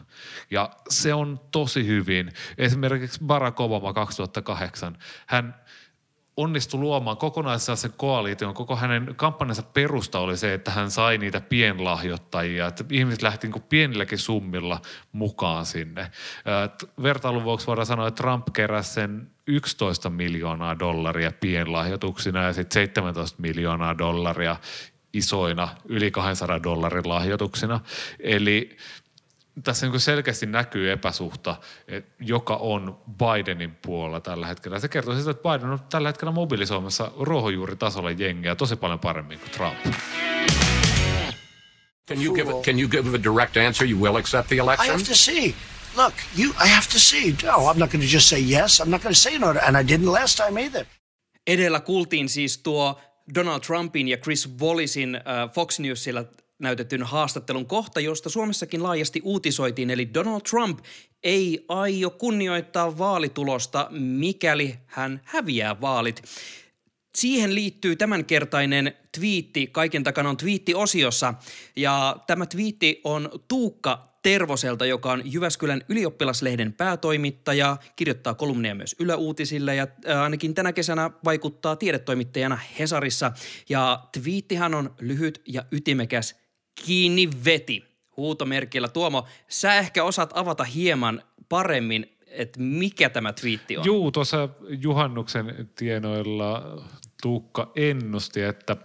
Ja 0.52 0.70
se 0.89 1.13
on 1.13 1.39
tosi 1.52 1.88
hyvin. 1.88 2.32
Esimerkiksi 2.58 3.20
Barack 3.26 3.60
Obama 3.60 3.94
2008, 3.94 4.98
hän 5.26 5.56
onnistui 6.38 6.80
luomaan 6.80 7.17
kokonaisen 7.17 7.76
koalition. 7.98 8.54
Koko 8.54 8.76
hänen 8.76 9.13
kampanjansa 9.15 9.63
perusta 9.63 10.19
oli 10.19 10.38
se, 10.38 10.54
että 10.54 10.71
hän 10.71 10.91
sai 10.91 11.17
niitä 11.17 11.41
pienlahjoittajia. 11.41 12.67
Että 12.67 12.86
ihmiset 12.91 13.21
lähti 13.21 13.48
niin 13.48 13.63
pienilläkin 13.69 14.17
summilla 14.17 14.82
mukaan 15.12 15.65
sinne. 15.65 16.12
Vertailun 17.04 17.43
vuoksi 17.43 17.67
voidaan 17.67 17.86
sanoa, 17.86 18.08
että 18.08 18.24
Trump 18.24 18.48
keräsi 18.54 18.93
sen 18.93 19.32
11 19.48 20.10
miljoonaa 20.10 20.80
dollaria 20.80 21.32
pienlahjoituksina 21.39 22.43
ja 22.43 22.54
sitten 22.54 22.74
17 22.74 23.41
miljoonaa 23.41 23.98
dollaria 23.98 24.56
isoina 25.13 25.67
yli 25.86 26.12
200 26.12 26.63
dollarin 26.63 27.10
lahjoituksina. 27.10 27.80
Eli 28.19 28.78
tässä 29.63 29.89
niin 29.89 30.00
selkeästi 30.00 30.46
näkyy 30.46 30.91
epäsuhta, 30.91 31.56
joka 32.20 32.56
on 32.56 33.02
Bidenin 33.18 33.76
puolella 33.76 34.20
tällä 34.20 34.48
hetkellä. 34.48 34.80
Se 34.80 34.88
kertoo 34.88 35.18
sitä, 35.18 35.32
että 35.32 35.50
Biden 35.50 35.70
on 35.70 35.80
tällä 35.89 36.10
hetkellä 36.10 36.32
mobilisoimassa 36.32 37.12
ruohonjuuritasolla 37.20 38.12
jengiä 38.12 38.56
tosi 38.56 38.76
paljon 38.76 39.00
paremmin 39.00 39.39
kuin 39.39 39.52
Trump. 39.52 39.78
Can 42.08 42.24
you 42.24 42.36
give 42.36 42.52
a, 42.52 42.62
can 42.62 42.80
you 42.80 42.89
give 42.89 43.10
a 43.10 43.24
direct 43.24 43.58
answer? 43.58 43.88
You 43.88 44.00
will 44.00 44.15
accept 44.15 44.48
the 44.48 44.56
election? 44.56 44.88
I 44.88 44.91
have 44.91 45.04
to 45.04 45.15
see. 45.15 45.56
Look, 45.96 46.13
you. 46.38 46.52
I 46.65 46.68
have 46.68 46.88
to 46.91 47.00
see. 47.00 47.36
No, 47.44 47.72
I'm 47.72 47.80
not 47.80 47.91
going 47.91 48.04
to 48.04 48.15
just 48.15 48.30
say 48.30 48.39
yes. 48.39 48.80
I'm 48.80 48.89
not 48.89 49.02
going 49.02 49.15
to 49.15 49.20
say 49.20 49.38
no, 49.38 49.50
and 49.50 49.78
I 49.78 49.84
didn't 49.84 50.12
last 50.12 50.38
time 50.38 50.62
either. 50.62 50.86
Edellä 51.48 51.80
kuultiin 51.80 52.30
siis 52.30 52.58
tuo 52.58 53.02
Donald 53.36 53.60
Trumpin 53.60 54.08
ja 54.08 54.18
Chris 54.18 54.50
Wallisin 54.62 55.15
uh, 55.15 55.54
Fox 55.54 55.80
Newsilla 55.80 56.24
näytetyn 56.60 57.04
haastattelun 57.04 57.65
kohta, 57.65 58.00
josta 58.00 58.30
Suomessakin 58.30 58.84
laajasti 58.84 59.22
uutisoitiin, 59.24 59.89
eli 59.89 60.13
Donald 60.13 60.41
Trump 60.41 60.80
ei 61.24 61.65
aio 61.68 62.10
kunnioittaa 62.10 62.98
vaalitulosta, 62.98 63.88
mikäli 63.91 64.76
hän 64.86 65.22
häviää 65.24 65.82
vaalit. 65.82 66.24
Siihen 67.15 67.56
liittyy 67.56 67.96
tämänkertainen 67.96 68.94
twiitti, 69.18 69.68
kaiken 69.68 70.04
takana 70.04 70.30
on 70.30 70.38
twiitti-osiossa, 70.38 71.34
ja 71.76 72.18
tämä 72.28 72.46
twiitti 72.46 73.02
on 73.04 73.30
Tuukka 73.48 74.15
Tervoselta, 74.22 74.86
joka 74.86 75.12
on 75.12 75.22
Jyväskylän 75.26 75.82
ylioppilaslehden 75.89 76.74
päätoimittaja, 76.74 77.78
kirjoittaa 77.96 78.34
kolumneja 78.34 78.76
myös 78.76 78.96
Yle-uutisille 79.00 79.76
ja 79.76 79.88
äh, 80.10 80.22
ainakin 80.22 80.54
tänä 80.54 80.74
kesänä 80.74 81.12
vaikuttaa 81.26 81.76
tiedetoimittajana 81.76 82.60
Hesarissa. 82.80 83.32
Ja 83.70 84.08
twiittihän 84.12 84.74
on 84.74 84.96
lyhyt 85.00 85.41
ja 85.48 85.65
ytimekäs 85.72 86.44
kiinni 86.86 87.30
veti 87.46 87.86
huutomerkillä. 88.18 88.88
Tuomo, 88.88 89.26
sä 89.48 89.76
ehkä 89.76 90.04
osaat 90.04 90.38
avata 90.38 90.64
hieman 90.64 91.22
paremmin, 91.50 92.18
että 92.28 92.60
mikä 92.60 93.10
tämä 93.10 93.34
twiitti 93.34 93.78
on. 93.78 93.86
Juu, 93.86 94.12
tuossa 94.12 94.50
juhannuksen 94.82 95.70
tienoilla 95.76 96.82
Tuukka 97.22 97.72
ennusti, 97.76 98.42
että 98.42 98.78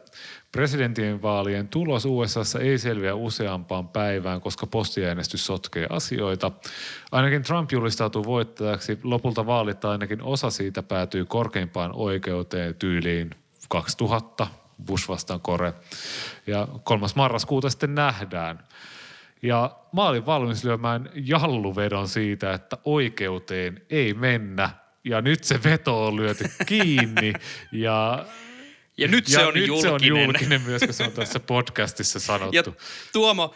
presidentinvaalien 0.53 1.68
tulos 1.68 2.05
USAssa 2.05 2.61
ei 2.61 2.79
selviä 2.79 3.14
useampaan 3.14 3.88
päivään, 3.88 4.40
koska 4.40 4.66
postiäänestys 4.66 5.46
sotkee 5.46 5.87
asioita. 5.90 6.53
Ainakin 7.12 7.42
Trump 7.42 7.72
julistautuu 7.72 8.24
voittajaksi. 8.24 8.98
Lopulta 9.03 9.46
vaalit 9.46 9.85
ainakin 9.85 10.22
osa 10.22 10.50
siitä 10.50 10.83
päätyy 10.83 11.24
korkeimpaan 11.24 11.92
oikeuteen 11.94 12.74
tyyliin 12.74 13.31
2000, 13.68 14.46
Bush 14.80 15.08
vastaan 15.08 15.40
Kore. 15.40 15.72
Ja 16.46 16.68
kolmas 16.84 17.14
marraskuuta 17.14 17.70
sitten 17.70 17.94
nähdään. 17.94 18.64
Ja 19.42 19.76
mä 19.92 20.08
olin 20.08 20.26
valmis 20.26 20.64
lyömään 20.64 21.10
jalluvedon 21.14 22.08
siitä, 22.08 22.52
että 22.52 22.78
oikeuteen 22.84 23.82
ei 23.90 24.14
mennä. 24.14 24.70
Ja 25.04 25.20
nyt 25.20 25.44
se 25.44 25.62
veto 25.62 26.06
on 26.06 26.16
lyöty 26.16 26.44
kiinni. 26.66 27.32
ja 27.72 28.26
Ja 28.96 29.08
nyt 29.08 29.26
se 29.26 29.46
on 29.46 29.54
nyt 29.54 29.66
julkinen. 29.66 30.00
se 30.00 30.08
on 30.08 30.18
julkinen 30.24 30.62
myös, 30.62 30.82
kun 30.82 30.94
se 30.94 31.04
on 31.04 31.12
tässä 31.12 31.40
podcastissa 31.54 32.20
sanottu. 32.20 32.56
Ja 32.56 32.62
Tuomo, 33.12 33.54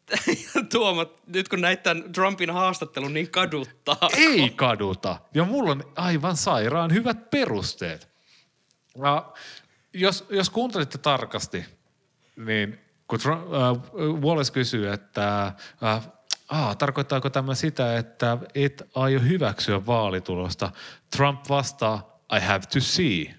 Tuomo, 0.72 1.14
nyt 1.26 1.48
kun 1.48 1.60
näit 1.60 1.82
tämän 1.82 2.12
Trumpin 2.12 2.50
haastattelun, 2.50 3.14
niin 3.14 3.30
kaduttaa. 3.30 4.08
Ei 4.16 4.50
kaduta. 4.50 5.20
Ja 5.34 5.44
mulla 5.44 5.70
on 5.70 5.84
aivan 5.96 6.36
sairaan 6.36 6.92
hyvät 6.92 7.30
perusteet. 7.30 8.08
Ja 9.02 9.32
jos, 9.92 10.26
jos 10.30 10.50
kuuntelitte 10.50 10.98
tarkasti, 10.98 11.64
niin 12.36 12.78
kun 13.08 13.18
äh, 13.26 14.20
Wallace 14.22 14.52
kysyy, 14.52 14.92
että 14.92 15.46
äh, 15.82 16.08
ah, 16.48 16.76
tarkoittaako 16.76 17.30
tämä 17.30 17.54
sitä, 17.54 17.96
että 17.98 18.38
et 18.54 18.82
aio 18.94 19.20
hyväksyä 19.20 19.86
vaalitulosta, 19.86 20.70
Trump 21.16 21.48
vastaa, 21.48 22.20
I 22.36 22.40
have 22.40 22.66
to 22.72 22.80
see. 22.80 23.34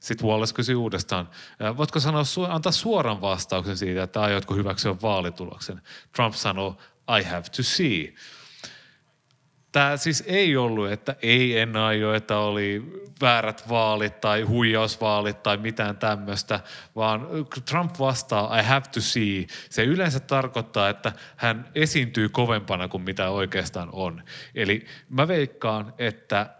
Sitten 0.00 0.26
Wallace 0.28 0.54
kysyy 0.54 0.74
uudestaan, 0.74 1.30
äh, 1.64 1.76
voitko 1.76 2.00
sanoa, 2.00 2.22
antaa 2.48 2.72
suoran 2.72 3.20
vastauksen 3.20 3.76
siitä, 3.76 4.02
että 4.02 4.22
aiotko 4.22 4.54
hyväksyä 4.54 4.96
vaalituloksen? 5.02 5.82
Trump 6.16 6.34
sanoo, 6.34 6.76
I 7.18 7.22
have 7.22 7.44
to 7.56 7.62
see. 7.62 8.14
Tämä 9.76 9.96
siis 9.96 10.24
ei 10.26 10.56
ollut, 10.56 10.90
että 10.90 11.16
ei 11.22 11.58
en 11.58 11.76
aio, 11.76 12.14
että 12.14 12.38
oli 12.38 12.82
väärät 13.20 13.68
vaalit 13.68 14.20
tai 14.20 14.42
huijausvaalit 14.42 15.42
tai 15.42 15.56
mitään 15.56 15.96
tämmöistä, 15.96 16.60
vaan 16.96 17.28
Trump 17.70 17.98
vastaa 17.98 18.58
I 18.58 18.62
have 18.62 18.84
to 18.94 19.00
see. 19.00 19.46
Se 19.70 19.84
yleensä 19.84 20.20
tarkoittaa, 20.20 20.88
että 20.88 21.12
hän 21.36 21.68
esiintyy 21.74 22.28
kovempana 22.28 22.88
kuin 22.88 23.02
mitä 23.02 23.30
oikeastaan 23.30 23.88
on. 23.92 24.22
Eli 24.54 24.86
mä 25.08 25.28
veikkaan, 25.28 25.94
että 25.98 26.50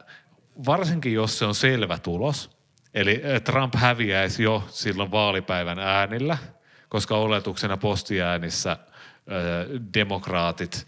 varsinkin 0.66 1.12
jos 1.12 1.38
se 1.38 1.44
on 1.44 1.54
selvä 1.54 1.98
tulos, 1.98 2.50
eli 2.94 3.20
eh, 3.24 3.42
Trump 3.42 3.74
häviäisi 3.74 4.42
jo 4.42 4.64
silloin 4.68 5.10
vaalipäivän 5.10 5.78
äänillä, 5.78 6.38
koska 6.88 7.16
oletuksena 7.16 7.76
postiäänissä 7.76 8.76
ö, 9.30 9.80
demokraatit 9.94 10.86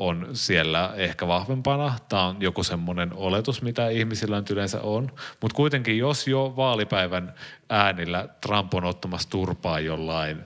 on 0.00 0.28
siellä 0.32 0.92
ehkä 0.96 1.26
vahvempana. 1.26 1.94
Tämä 2.08 2.26
on 2.26 2.36
joku 2.40 2.62
semmoinen 2.62 3.12
oletus, 3.14 3.62
mitä 3.62 3.88
ihmisillä 3.88 4.36
nyt 4.36 4.50
yleensä 4.50 4.80
on. 4.80 5.12
Mutta 5.40 5.56
kuitenkin, 5.56 5.98
jos 5.98 6.28
jo 6.28 6.52
vaalipäivän 6.56 7.34
äänillä 7.68 8.28
Trump 8.40 8.74
on 8.74 8.84
ottamassa 8.84 9.30
turpaa 9.30 9.80
jollain 9.80 10.44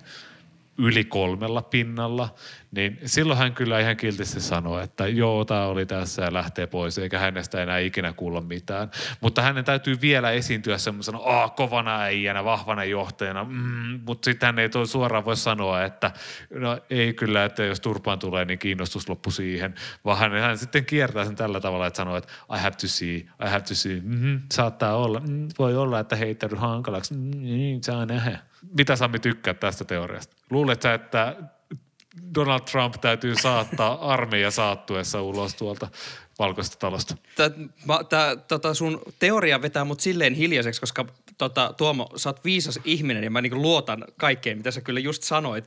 yli 0.79 1.05
kolmella 1.05 1.63
pinnalla, 1.63 2.35
niin 2.75 2.99
silloin 3.05 3.39
hän 3.39 3.55
kyllä 3.55 3.81
ihan 3.81 3.97
kiltisti 3.97 4.41
sanoo, 4.41 4.81
että 4.81 5.09
joo, 5.09 5.45
tämä 5.45 5.67
oli 5.67 5.87
tässä 5.87 6.23
ja 6.23 6.33
lähtee 6.33 6.67
pois, 6.67 6.99
eikä 6.99 7.19
hänestä 7.19 7.63
enää 7.63 7.79
ikinä 7.79 8.13
kuulla 8.13 8.41
mitään. 8.41 8.91
Mutta 9.21 9.43
hänen 9.43 9.65
täytyy 9.65 10.01
vielä 10.01 10.31
esiintyä 10.31 10.79
semmoisena 10.79 11.19
oh, 11.19 11.55
kovana 11.55 12.01
äijänä, 12.01 12.45
vahvana 12.45 12.85
johtajana, 12.85 13.45
mm, 13.45 14.01
mutta 14.07 14.25
sitten 14.25 14.47
hän 14.47 14.59
ei 14.59 14.69
toi 14.69 14.87
suoraan 14.87 15.25
voi 15.25 15.37
sanoa, 15.37 15.85
että 15.85 16.11
no 16.51 16.79
ei 16.91 17.15
kyllä, 17.15 17.45
että 17.45 17.65
jos 17.65 17.81
turpaan 17.81 18.19
tulee, 18.19 18.45
niin 18.45 18.59
kiinnostus 18.59 19.09
loppu 19.09 19.31
siihen, 19.31 19.75
vaan 20.05 20.19
hän, 20.19 20.33
hän 20.33 20.59
sitten 20.59 20.85
kiertää 20.85 21.25
sen 21.25 21.37
tällä 21.37 21.61
tavalla, 21.61 21.87
että 21.87 21.97
sanoo, 21.97 22.17
että 22.17 22.33
I 22.57 22.59
have 22.59 22.77
to 22.81 22.89
see, 22.89 23.17
I 23.17 23.49
have 23.49 23.61
to 23.61 23.75
see, 23.75 24.01
mm-hmm, 24.05 24.41
saattaa 24.53 24.97
olla, 24.97 25.21
mm, 25.21 25.49
voi 25.59 25.77
olla, 25.77 26.01
että 26.01 26.17
heittäydy 26.17 26.57
hankalaksi, 26.57 27.15
mm, 27.15 27.21
mm, 27.21 27.81
saa 27.81 28.07
nähdä. 28.07 28.39
Mitä 28.79 28.97
Sami 28.97 29.19
tykkää 29.19 29.55
tästä 29.55 29.85
teoriasta? 29.85 30.37
Luulet 30.51 30.83
sä, 30.83 30.95
että 30.95 31.37
Donald 32.35 32.61
Trump 32.61 32.95
täytyy 33.01 33.35
saattaa 33.37 34.13
armeija 34.13 34.51
saattuessa 34.51 35.23
ulos 35.23 35.55
tuolta 35.55 35.89
valkoista 36.39 36.77
talosta? 36.77 37.17
Tää, 37.37 37.51
mä, 37.87 38.05
tää, 38.09 38.37
tota 38.37 38.75
sun 38.75 39.03
teoria 39.19 39.63
vetää 39.63 39.85
mut 39.85 40.01
silleen 40.01 40.35
hiljaiseksi, 40.35 40.81
koska 40.81 41.07
tota, 41.39 41.75
Tuomo, 41.77 42.09
sä 42.17 42.29
oot 42.29 42.45
viisas 42.45 42.81
ihminen 42.85 43.25
ja 43.25 43.31
mä 43.31 43.41
niinku 43.41 43.63
luotan 43.63 44.05
kaikkeen, 44.17 44.57
mitä 44.57 44.71
sä 44.71 44.81
kyllä 44.81 45.01
just 45.01 45.23
sanoit. 45.23 45.65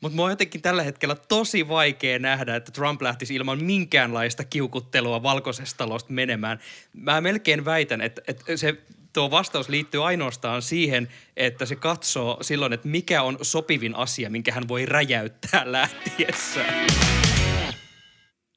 Mutta 0.00 0.16
mua 0.16 0.24
on 0.24 0.32
jotenkin 0.32 0.62
tällä 0.62 0.82
hetkellä 0.82 1.14
tosi 1.14 1.68
vaikea 1.68 2.18
nähdä, 2.18 2.56
että 2.56 2.72
Trump 2.72 3.02
lähtisi 3.02 3.34
ilman 3.34 3.64
minkäänlaista 3.64 4.44
kiukuttelua 4.44 5.22
valkoisesta 5.22 5.78
talosta 5.78 6.12
menemään. 6.12 6.60
Mä 6.92 7.20
melkein 7.20 7.64
väitän, 7.64 8.00
että, 8.00 8.22
että 8.26 8.56
se 8.56 8.76
tuo 9.12 9.30
vastaus 9.30 9.68
liittyy 9.68 10.06
ainoastaan 10.06 10.62
siihen, 10.62 11.08
että 11.36 11.66
se 11.66 11.76
katsoo 11.76 12.38
silloin, 12.40 12.72
että 12.72 12.88
mikä 12.88 13.22
on 13.22 13.38
sopivin 13.42 13.94
asia, 13.94 14.30
minkä 14.30 14.52
hän 14.52 14.68
voi 14.68 14.86
räjäyttää 14.86 15.62
lähtiessään. 15.72 16.86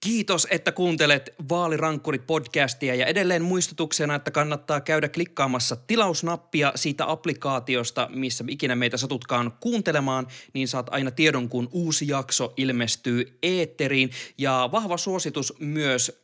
Kiitos, 0.03 0.47
että 0.51 0.71
kuuntelet 0.71 1.35
Vaalirankkurit-podcastia 1.49 2.95
ja 2.95 3.05
edelleen 3.05 3.43
muistutuksena, 3.43 4.15
että 4.15 4.31
kannattaa 4.31 4.81
käydä 4.81 5.09
klikkaamassa 5.09 5.75
tilausnappia 5.75 6.71
siitä 6.75 7.11
applikaatiosta, 7.11 8.09
missä 8.13 8.43
ikinä 8.47 8.75
meitä 8.75 8.97
satutkaan 8.97 9.51
kuuntelemaan, 9.59 10.27
niin 10.53 10.67
saat 10.67 10.87
aina 10.91 11.11
tiedon, 11.11 11.49
kun 11.49 11.69
uusi 11.71 12.07
jakso 12.07 12.53
ilmestyy 12.57 13.37
eetteriin. 13.43 14.09
Ja 14.37 14.69
vahva 14.71 14.97
suositus 14.97 15.53
myös 15.59 16.22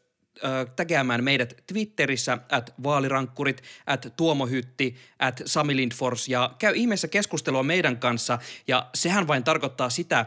tägäämään 0.75 1.23
meidät 1.23 1.63
Twitterissä 1.67 2.37
at 2.51 2.73
vaalirankkurit, 2.83 3.63
at 3.85 4.13
tuomohytti, 4.17 4.95
at 5.19 5.41
Sami 5.45 5.75
Lindfors. 5.75 6.27
Ja 6.27 6.55
käy 6.59 6.73
ihmeessä 6.75 7.07
keskustelua 7.07 7.63
meidän 7.63 7.97
kanssa. 7.97 8.39
Ja 8.67 8.89
sehän 8.95 9.27
vain 9.27 9.43
tarkoittaa 9.43 9.89
sitä, 9.89 10.25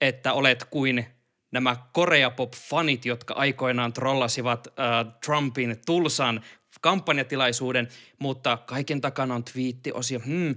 että 0.00 0.32
olet 0.32 0.64
kuin 0.64 1.06
nämä 1.52 1.76
Korea-pop-fanit, 1.92 3.04
jotka 3.04 3.34
aikoinaan 3.34 3.92
trollasivat 3.92 4.66
äh, 4.66 5.14
Trumpin 5.24 5.76
Tulsan 5.86 6.40
kampanjatilaisuuden, 6.80 7.88
mutta 8.18 8.56
kaiken 8.56 9.00
takana 9.00 9.34
on 9.34 9.44
twiittiosio, 9.44 10.20
hmm, 10.26 10.54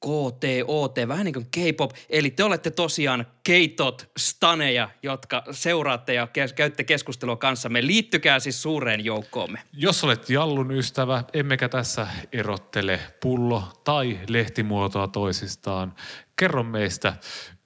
KTOT, 0.00 0.94
vähän 1.08 1.24
niin 1.24 1.32
kuin 1.32 1.46
K-pop. 1.46 1.90
Eli 2.10 2.30
te 2.30 2.44
olette 2.44 2.70
tosiaan 2.70 3.26
keitot, 3.42 4.10
staneja, 4.16 4.90
jotka 5.02 5.42
seuraatte 5.50 6.14
ja 6.14 6.26
kes- 6.26 6.52
käytte 6.52 6.84
keskustelua 6.84 7.36
kanssamme. 7.36 7.86
Liittykää 7.86 8.38
siis 8.40 8.62
suureen 8.62 9.04
joukkoomme. 9.04 9.58
Jos 9.72 10.04
olet 10.04 10.30
Jallun 10.30 10.72
ystävä, 10.72 11.24
emmekä 11.32 11.68
tässä 11.68 12.06
erottele 12.32 13.00
pullo- 13.20 13.72
tai 13.84 14.18
lehtimuotoa 14.28 15.08
toisistaan. 15.08 15.94
Kerro 16.36 16.62
meistä 16.62 17.14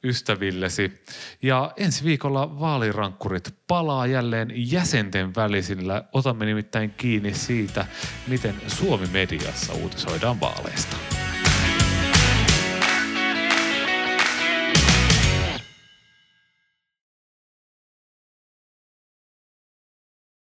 ystävillesi. 0.05 0.93
Ja 1.43 1.73
ensi 1.77 2.05
viikolla 2.05 2.61
vaalirankkurit 2.61 3.55
palaa 3.67 4.07
jälleen 4.07 4.53
jäsenten 4.55 5.35
välisillä. 5.35 6.05
Otamme 6.13 6.45
nimittäin 6.45 6.91
kiinni 6.91 7.35
siitä, 7.35 7.87
miten 8.27 8.55
Suomi-mediassa 8.67 9.73
uutisoidaan 9.73 10.41
vaaleista. 10.41 10.97